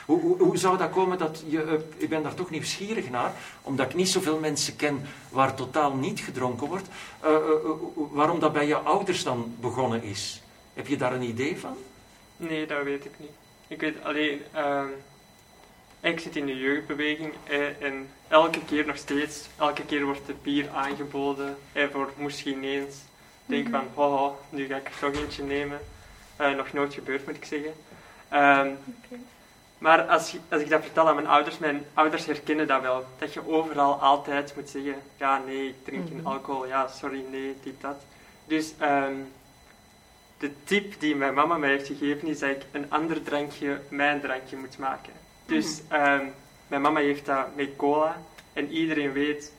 hoe, 0.06 0.20
hoe, 0.20 0.38
hoe 0.38 0.56
zou 0.56 0.78
dat 0.78 0.90
komen 0.90 1.18
dat 1.18 1.42
je. 1.48 1.62
eh, 1.62 1.72
ik 1.96 2.08
ben 2.08 2.22
daar 2.22 2.34
toch 2.34 2.50
nieuwsgierig 2.50 3.10
naar, 3.10 3.32
omdat 3.62 3.86
ik 3.88 3.94
niet 3.94 4.08
zoveel 4.08 4.38
mensen 4.38 4.76
ken 4.76 5.02
waar 5.30 5.54
totaal 5.54 5.94
niet 5.94 6.20
gedronken 6.20 6.66
wordt. 6.66 6.88
eh, 7.20 7.30
eh, 7.34 7.36
eh, 7.40 7.70
waarom 7.94 8.40
dat 8.40 8.52
bij 8.52 8.66
je 8.66 8.76
ouders 8.76 9.22
dan 9.24 9.54
begonnen 9.60 10.02
is. 10.02 10.42
Heb 10.74 10.86
je 10.86 10.96
daar 10.96 11.12
een 11.12 11.22
idee 11.22 11.58
van? 11.58 11.76
Nee, 12.36 12.66
dat 12.66 12.82
weet 12.82 13.04
ik 13.04 13.12
niet. 13.18 13.30
Ik 13.68 13.80
weet 13.80 14.04
alleen, 14.04 14.40
ehm, 14.52 14.86
ik 16.00 16.20
zit 16.20 16.36
in 16.36 16.46
de 16.46 16.56
jeugdbeweging 16.58 17.32
eh, 17.44 17.82
en 17.82 18.08
elke 18.28 18.64
keer 18.64 18.86
nog 18.86 18.96
steeds, 18.96 19.46
elke 19.58 19.84
keer 19.84 20.04
wordt 20.04 20.28
er 20.28 20.34
bier 20.42 20.68
aangeboden. 20.74 21.56
En 21.72 21.90
voor 21.90 22.10
misschien 22.16 22.64
eens 22.64 22.94
denk 23.46 23.68
van, 23.70 23.84
haha, 23.96 24.30
nu 24.50 24.66
ga 24.66 24.76
ik 24.76 24.86
er 24.86 24.92
toch 25.12 25.22
eentje 25.22 25.42
nemen. 25.44 25.80
Eh, 26.40 26.56
nog 26.56 26.72
nooit 26.72 26.94
gebeurd, 26.94 27.26
moet 27.26 27.36
ik 27.36 27.44
zeggen. 27.44 27.72
Ehm. 28.28 28.70
Maar 29.78 30.02
als, 30.02 30.36
als 30.48 30.62
ik 30.62 30.68
dat 30.68 30.82
vertel 30.82 31.08
aan 31.08 31.14
mijn 31.14 31.26
ouders, 31.26 31.58
mijn 31.58 31.84
ouders 31.94 32.26
herkennen 32.26 32.66
dat 32.66 32.82
wel. 32.82 33.04
Dat 33.18 33.34
je 33.34 33.48
overal 33.48 33.94
altijd 33.94 34.56
moet 34.56 34.70
zeggen, 34.70 34.94
ja, 35.16 35.42
nee, 35.46 35.68
ik 35.68 35.84
drink 35.84 36.08
geen 36.08 36.26
alcohol. 36.26 36.66
Ja, 36.66 36.88
sorry, 36.88 37.24
nee, 37.30 37.56
dit, 37.62 37.80
dat. 37.80 37.96
Dus 38.46 38.72
ehm, 38.78 39.14
de 40.38 40.50
tip 40.64 41.00
die 41.00 41.16
mijn 41.16 41.34
mama 41.34 41.56
mij 41.56 41.70
heeft 41.70 41.86
gegeven, 41.86 42.28
is 42.28 42.38
dat 42.38 42.50
ik 42.50 42.62
een 42.72 42.90
ander 42.90 43.22
drankje 43.22 43.80
mijn 43.88 44.20
drankje 44.20 44.56
moet 44.56 44.78
maken. 44.78 45.12
Dus 45.46 45.80
ehm, 45.88 46.24
mijn 46.68 46.82
mama 46.82 47.00
heeft 47.00 47.26
dat 47.26 47.54
met 47.54 47.76
cola. 47.76 48.22
En 48.52 48.70
iedereen 48.70 49.12
weet, 49.12 49.52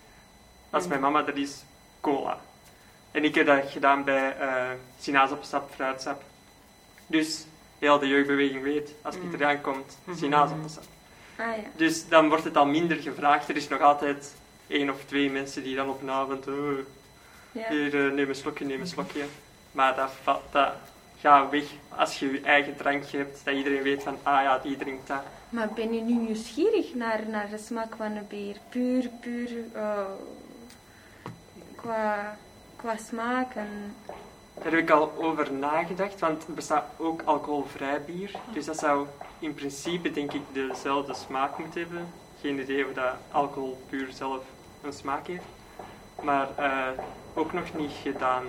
als 0.69 0.87
mijn 0.87 1.01
mama 1.01 1.21
dat 1.21 1.35
is, 1.35 1.63
cola. 1.99 2.39
En 3.11 3.23
ik 3.23 3.35
heb 3.35 3.45
dat 3.45 3.71
gedaan 3.71 4.03
bij 4.03 4.37
eh 4.37 4.69
sinaasappelsap, 4.99 5.71
fruitsap. 5.73 6.29
Dus 7.11 7.45
heel 7.79 7.99
de 7.99 8.07
jeugdbeweging 8.07 8.63
weet, 8.63 8.93
als 9.01 9.15
Pieter 9.17 9.39
Jan 9.39 9.61
komt, 9.61 9.97
sinaasappelsap. 10.15 10.83
Ah 11.35 11.45
ja. 11.45 11.69
Dus 11.75 12.07
dan 12.07 12.29
wordt 12.29 12.43
het 12.43 12.57
al 12.57 12.65
minder 12.65 12.97
gevraagd. 12.97 13.49
Er 13.49 13.55
is 13.55 13.67
nog 13.67 13.81
altijd 13.81 14.33
één 14.67 14.89
of 14.89 15.03
twee 15.05 15.29
mensen 15.29 15.63
die 15.63 15.75
dan 15.75 15.89
op 15.89 16.01
een 16.01 16.09
avond, 16.09 16.47
oh, 16.47 16.77
ja. 17.51 17.69
hier, 17.69 18.05
eh, 18.05 18.13
neem 18.13 18.29
een 18.29 18.35
slokje, 18.35 18.65
neem 18.65 18.81
een 18.81 18.87
slokje. 18.87 19.25
Maar 19.71 19.95
dat, 19.95 20.41
dat 20.51 20.73
gaat 21.19 21.51
weg 21.51 21.63
als 21.87 22.19
je 22.19 22.31
je 22.31 22.41
eigen 22.41 22.75
drankje 22.75 23.17
hebt, 23.17 23.41
dat 23.43 23.55
iedereen 23.55 23.81
weet 23.81 24.03
van, 24.03 24.17
ah 24.23 24.43
ja, 24.43 24.57
die 24.57 24.77
drinkt 24.77 25.07
dat. 25.07 25.23
Maar 25.49 25.69
ben 25.73 25.93
je 25.93 26.01
nu 26.01 26.13
nieuwsgierig 26.13 26.93
naar, 26.93 27.21
naar 27.29 27.49
de 27.49 27.57
smaak 27.57 27.95
van 27.95 28.15
een 28.15 28.27
bier? 28.27 28.55
Puur, 28.69 29.09
puur 29.21 29.49
eh, 29.73 30.05
qua, 31.75 32.37
qua 32.75 32.97
smaak 32.97 33.55
en... 33.55 33.95
Daar 34.63 34.71
heb 34.71 34.81
ik 34.81 34.89
al 34.89 35.13
over 35.17 35.51
nagedacht, 35.53 36.19
want 36.19 36.47
er 36.47 36.53
bestaat 36.53 36.83
ook 36.97 37.21
alcoholvrij 37.25 38.01
bier. 38.05 38.31
Dus 38.53 38.65
dat 38.65 38.77
zou 38.77 39.05
in 39.39 39.53
principe, 39.53 40.11
denk 40.11 40.33
ik, 40.33 40.41
dezelfde 40.51 41.13
smaak 41.27 41.57
moeten 41.57 41.79
hebben. 41.81 42.07
Geen 42.41 42.59
idee 42.59 42.85
of 42.87 42.93
dat 42.93 43.13
alcohol 43.31 43.81
puur 43.89 44.07
zelf 44.17 44.39
een 44.83 44.93
smaak 44.93 45.27
heeft. 45.27 45.43
Maar 46.21 46.47
eh, 46.55 46.71
ook 47.33 47.53
nog 47.53 47.63
niet 47.77 47.91
gedaan. 48.03 48.43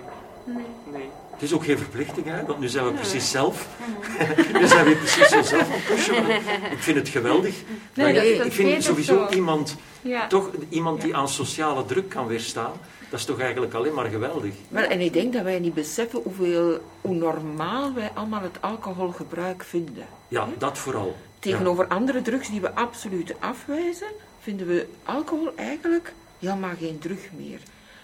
Nee. 0.45 0.65
Nee. 0.91 1.09
Het 1.31 1.41
is 1.41 1.53
ook 1.53 1.63
geen 1.65 1.77
verplichting, 1.77 2.25
hè? 2.25 2.45
want 2.45 2.59
nu 2.59 2.67
zijn 2.67 2.85
we 2.85 2.91
precies 2.91 3.31
zelf. 3.31 3.67
nu 4.59 4.67
zijn 4.67 4.85
we 4.85 4.95
precies 4.95 5.27
zo 5.29 5.41
zelf 5.41 5.61
aan 5.63 5.71
het 5.71 5.85
pushen. 5.85 6.29
Ik 6.71 6.79
vind 6.79 6.97
het 6.97 7.09
geweldig. 7.09 7.55
Nee, 7.93 8.05
Maar 8.05 8.13
dat- 8.15 8.23
ik- 8.23 8.37
dat 8.37 8.45
ik 8.45 8.51
vind 8.53 8.83
sowieso 8.83 9.27
zo. 9.29 9.35
iemand, 9.35 9.75
Ja. 10.01 10.27
toch 10.27 10.49
iemand 10.69 11.01
die 11.01 11.15
aan 11.15 11.27
sociale 11.29 11.85
druk 11.85 12.09
kan 12.09 12.27
weerstaan. 12.27 12.71
Dat 13.13 13.21
is 13.21 13.27
toch 13.27 13.39
eigenlijk 13.39 13.73
alleen 13.73 13.93
maar 13.93 14.09
geweldig. 14.09 14.53
Wel, 14.67 14.83
en 14.83 14.99
ik 14.99 15.13
denk 15.13 15.33
dat 15.33 15.43
wij 15.43 15.59
niet 15.59 15.73
beseffen 15.73 16.21
hoeveel, 16.23 16.79
hoe 17.01 17.15
normaal 17.15 17.93
wij 17.93 18.11
allemaal 18.13 18.41
het 18.41 18.61
alcoholgebruik 18.61 19.63
vinden. 19.63 20.05
Ja, 20.27 20.47
dat 20.57 20.77
vooral. 20.77 21.15
Tegenover 21.39 21.87
andere 21.87 22.21
drugs 22.21 22.49
die 22.49 22.61
we 22.61 22.73
absoluut 22.73 23.33
afwijzen, 23.39 24.07
vinden 24.39 24.67
we 24.67 24.87
alcohol 25.03 25.51
eigenlijk 25.55 26.13
helemaal 26.39 26.75
geen 26.79 26.99
drug 26.99 27.19
meer. 27.37 27.59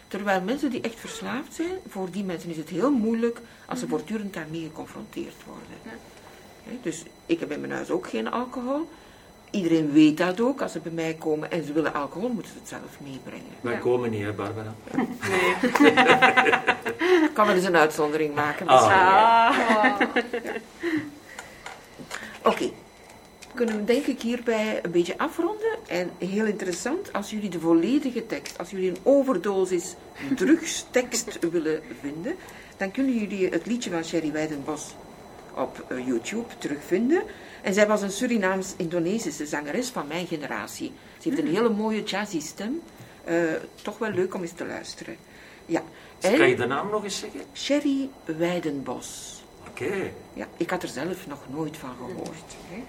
Terwijl 0.08 0.41
mensen 0.41 0.69
die 0.69 0.82
echt 0.82 1.00
verslaafd 1.00 1.54
zijn, 1.54 1.78
voor 1.88 2.12
die 2.12 2.24
mensen 2.24 2.50
is 2.50 2.58
het 2.58 2.69
heel 2.69 2.91
moeilijk 2.91 3.41
als 3.65 3.80
ze 3.80 3.88
voortdurend 3.88 4.34
daarmee 4.34 4.62
geconfronteerd 4.62 5.36
worden. 5.45 6.02
Hè, 6.63 6.78
Dus 6.82 7.04
ik 7.26 7.39
heb 7.39 7.52
in 7.52 7.60
mijn 7.60 7.72
huis 7.72 7.89
ook 7.89 8.10
geen 8.10 8.32
alcohol. 8.32 8.89
Iedereen 9.51 9.91
weet 9.91 10.17
dat 10.17 10.41
ook. 10.41 10.62
Als 10.62 10.71
ze 10.71 10.79
bij 10.79 10.91
mij 10.91 11.13
komen 11.19 11.51
en 11.51 11.63
ze 11.63 11.73
willen 11.73 11.93
alcohol, 11.93 12.29
moeten 12.29 12.51
ze 12.51 12.57
het 12.59 12.67
zelf 12.67 12.99
meebrengen. 13.03 13.51
Wij 13.62 13.73
Ja. 13.73 13.79
komen 13.79 14.09
niet, 14.09 14.23
hè, 14.23 14.33
Barbara? 14.33 14.73
Ik 15.62 17.29
kan 17.33 17.45
wel 17.47 17.55
eens 17.55 17.65
een 17.65 17.75
uitzondering 17.75 18.35
maken. 18.35 18.67
Ah. 18.67 18.79
misschien. 18.81 18.97
Ah. 19.01 20.29
Oké. 22.43 22.69
Kunnen 23.53 23.75
we 23.77 23.83
denk 23.83 24.05
ik 24.05 24.21
hierbij 24.21 24.79
een 24.83 24.91
beetje 24.91 25.17
afronden. 25.17 25.77
En 25.88 26.12
heel 26.17 26.45
interessant, 26.45 27.13
als 27.13 27.29
jullie 27.29 27.49
de 27.49 27.59
volledige 27.59 28.25
tekst, 28.25 28.57
als 28.57 28.69
jullie 28.69 28.89
een 28.89 28.97
overdosis 29.03 29.95
drugstekst 30.35 31.38
willen 31.51 31.81
vinden, 32.01 32.35
dan 32.77 32.91
kunnen 32.91 33.17
jullie 33.17 33.49
het 33.49 33.65
liedje 33.65 33.89
van 33.91 34.03
Sherry 34.03 34.31
Weidenbos 34.31 34.95
op 35.55 35.85
eh, 35.88 36.07
YouTube 36.07 36.57
terugvinden. 36.57 37.23
En 37.62 37.73
zij 37.73 37.88
was 37.88 38.01
een 38.01 38.12
Surinaams-Indonesische 38.12 39.45
zangeres 39.45 39.89
van 39.89 40.07
mijn 40.07 40.27
generatie. 40.27 40.91
Ze 41.19 41.29
heeft 41.29 41.41
een 41.41 41.55
hele 41.55 41.69
mooie 41.69 42.03
jazzy 42.03 42.41
stem. 42.41 42.81
Eh, 43.23 43.35
toch 43.81 43.97
wel 43.97 44.12
leuk 44.12 44.33
om 44.33 44.41
eens 44.41 44.51
te 44.51 44.65
luisteren. 44.65 45.15
Ja. 45.65 45.83
Kan 46.19 46.49
je 46.49 46.55
de 46.55 46.65
naam 46.65 46.89
nog 46.89 47.03
eens 47.03 47.19
zeggen? 47.19 47.41
Sherry 47.53 48.09
Weidenbos. 48.25 49.41
Oké. 49.67 50.12
Ja, 50.33 50.47
ik 50.57 50.69
had 50.69 50.83
er 50.83 50.89
zelf 50.89 51.27
nog 51.27 51.39
nooit 51.49 51.77
van 51.77 51.95
gehoord. 51.97 52.55
Hè. 52.67 52.83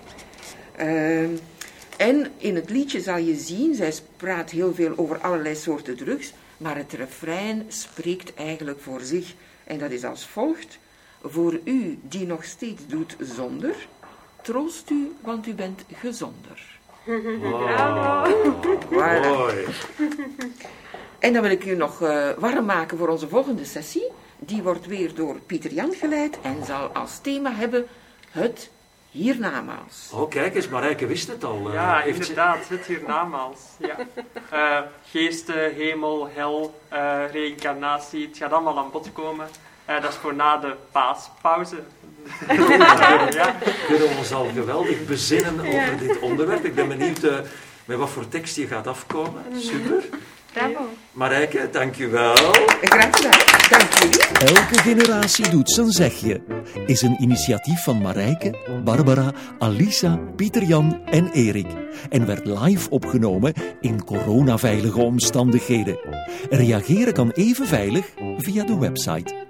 Ehm, 0.85 1.37
en 1.97 2.33
in 2.37 2.55
het 2.55 2.71
liedje 2.71 3.01
zal 3.01 3.17
je 3.17 3.35
zien, 3.35 3.75
zij 3.75 3.93
praat 4.17 4.51
heel 4.51 4.75
veel 4.75 4.93
over 4.97 5.19
allerlei 5.19 5.55
soorten 5.55 5.97
drugs, 5.97 6.33
maar 6.57 6.77
het 6.77 6.93
refrein 6.93 7.65
spreekt 7.69 8.35
eigenlijk 8.35 8.81
voor 8.81 9.01
zich. 9.01 9.35
En 9.65 9.79
dat 9.79 9.91
is 9.91 10.05
als 10.05 10.27
volgt. 10.27 10.79
Voor 11.23 11.61
u 11.65 11.99
die 12.03 12.27
nog 12.27 12.45
steeds 12.45 12.87
doet 12.87 13.17
zonder, 13.21 13.75
troost 14.43 14.91
u, 14.91 15.17
want 15.21 15.47
u 15.47 15.53
bent 15.55 15.83
gezonder. 15.95 16.79
Voilà. 17.07 18.25
mooi. 18.91 19.67
En 21.19 21.33
dan 21.33 21.43
wil 21.43 21.51
ik 21.51 21.65
u 21.65 21.75
nog 21.77 22.03
eh, 22.03 22.29
warm 22.39 22.65
maken 22.65 22.99
voor 22.99 23.09
onze 23.09 23.29
volgende 23.29 23.65
sessie. 23.65 24.05
Die 24.39 24.63
wordt 24.63 24.87
weer 24.87 25.15
door 25.15 25.35
Pieter 25.47 25.73
Jan 25.73 25.93
geleid 25.95 26.39
en 26.43 26.65
zal 26.65 26.87
als 26.89 27.19
thema 27.21 27.53
hebben 27.53 27.87
het 28.31 28.71
hiernamaals. 29.11 30.11
Oh, 30.13 30.31
kijk 30.31 30.55
eens, 30.55 30.69
Marijke 30.69 31.07
wist 31.07 31.29
het 31.29 31.45
al. 31.45 31.67
eh, 31.69 31.75
Ja, 31.75 31.99
heeft 31.99 32.19
inderdaad, 32.21 32.69
het 32.69 32.87
hiernamaals. 32.87 33.61
Ja. 33.79 33.97
Eh, 34.51 34.81
geesten, 35.11 35.75
hemel, 35.75 36.29
hel, 36.35 36.81
eh 36.89 37.21
reïncarnatie, 37.33 38.27
het 38.27 38.37
gaat 38.37 38.53
allemaal 38.53 38.79
aan 38.79 38.91
bod 38.91 39.13
komen. 39.13 39.49
Eh, 39.91 40.03
dat 40.03 40.11
is 40.11 40.17
voor 40.17 40.35
na 40.35 40.57
de 40.57 40.75
paaspauze. 40.93 41.77
ja. 43.39 43.55
kunnen 43.87 44.09
we 44.09 44.15
ons 44.19 44.33
al 44.33 44.47
geweldig 44.55 45.07
bezinnen 45.07 45.61
over 45.61 45.99
dit 45.99 46.19
onderwerp. 46.19 46.65
Ik 46.65 46.75
ben 46.75 46.89
benieuwd 46.89 47.25
eh, 47.25 47.39
met 47.85 47.99
wat 47.99 48.11
voor 48.11 48.29
tekst 48.29 48.57
je 48.57 48.67
gaat 48.67 48.87
afkomen. 48.87 49.43
Super. 49.57 50.05
Bravo. 50.53 50.89
Marijke, 51.13 51.69
dank 51.73 51.99
u 51.99 52.09
wel. 52.09 52.35
Graag 52.81 53.17
gedaan. 53.17 53.39
Dank 53.71 53.93
jullie. 53.93 54.27
Elke 54.57 54.79
generatie 54.79 55.49
doet 55.49 55.71
zijn 55.71 55.91
zegje. 55.91 56.43
Is 56.87 57.03
een 57.03 57.23
initiatief 57.23 57.83
van 57.83 58.03
Marijke, 58.03 58.81
Barbara, 58.85 59.33
Alisa, 59.59 60.19
Pieter-Jan 60.37 61.01
en 61.05 61.31
Erik. 61.33 61.69
En 62.09 62.27
werd 62.27 62.47
live 62.47 62.91
opgenomen 62.91 63.55
in 63.81 64.05
coronaveilige 64.05 65.01
omstandigheden. 65.01 65.99
Reageren 66.51 67.13
kan 67.13 67.31
even 67.31 67.67
veilig 67.67 68.07
via 68.39 68.65
de 68.65 68.79
website. 68.79 69.49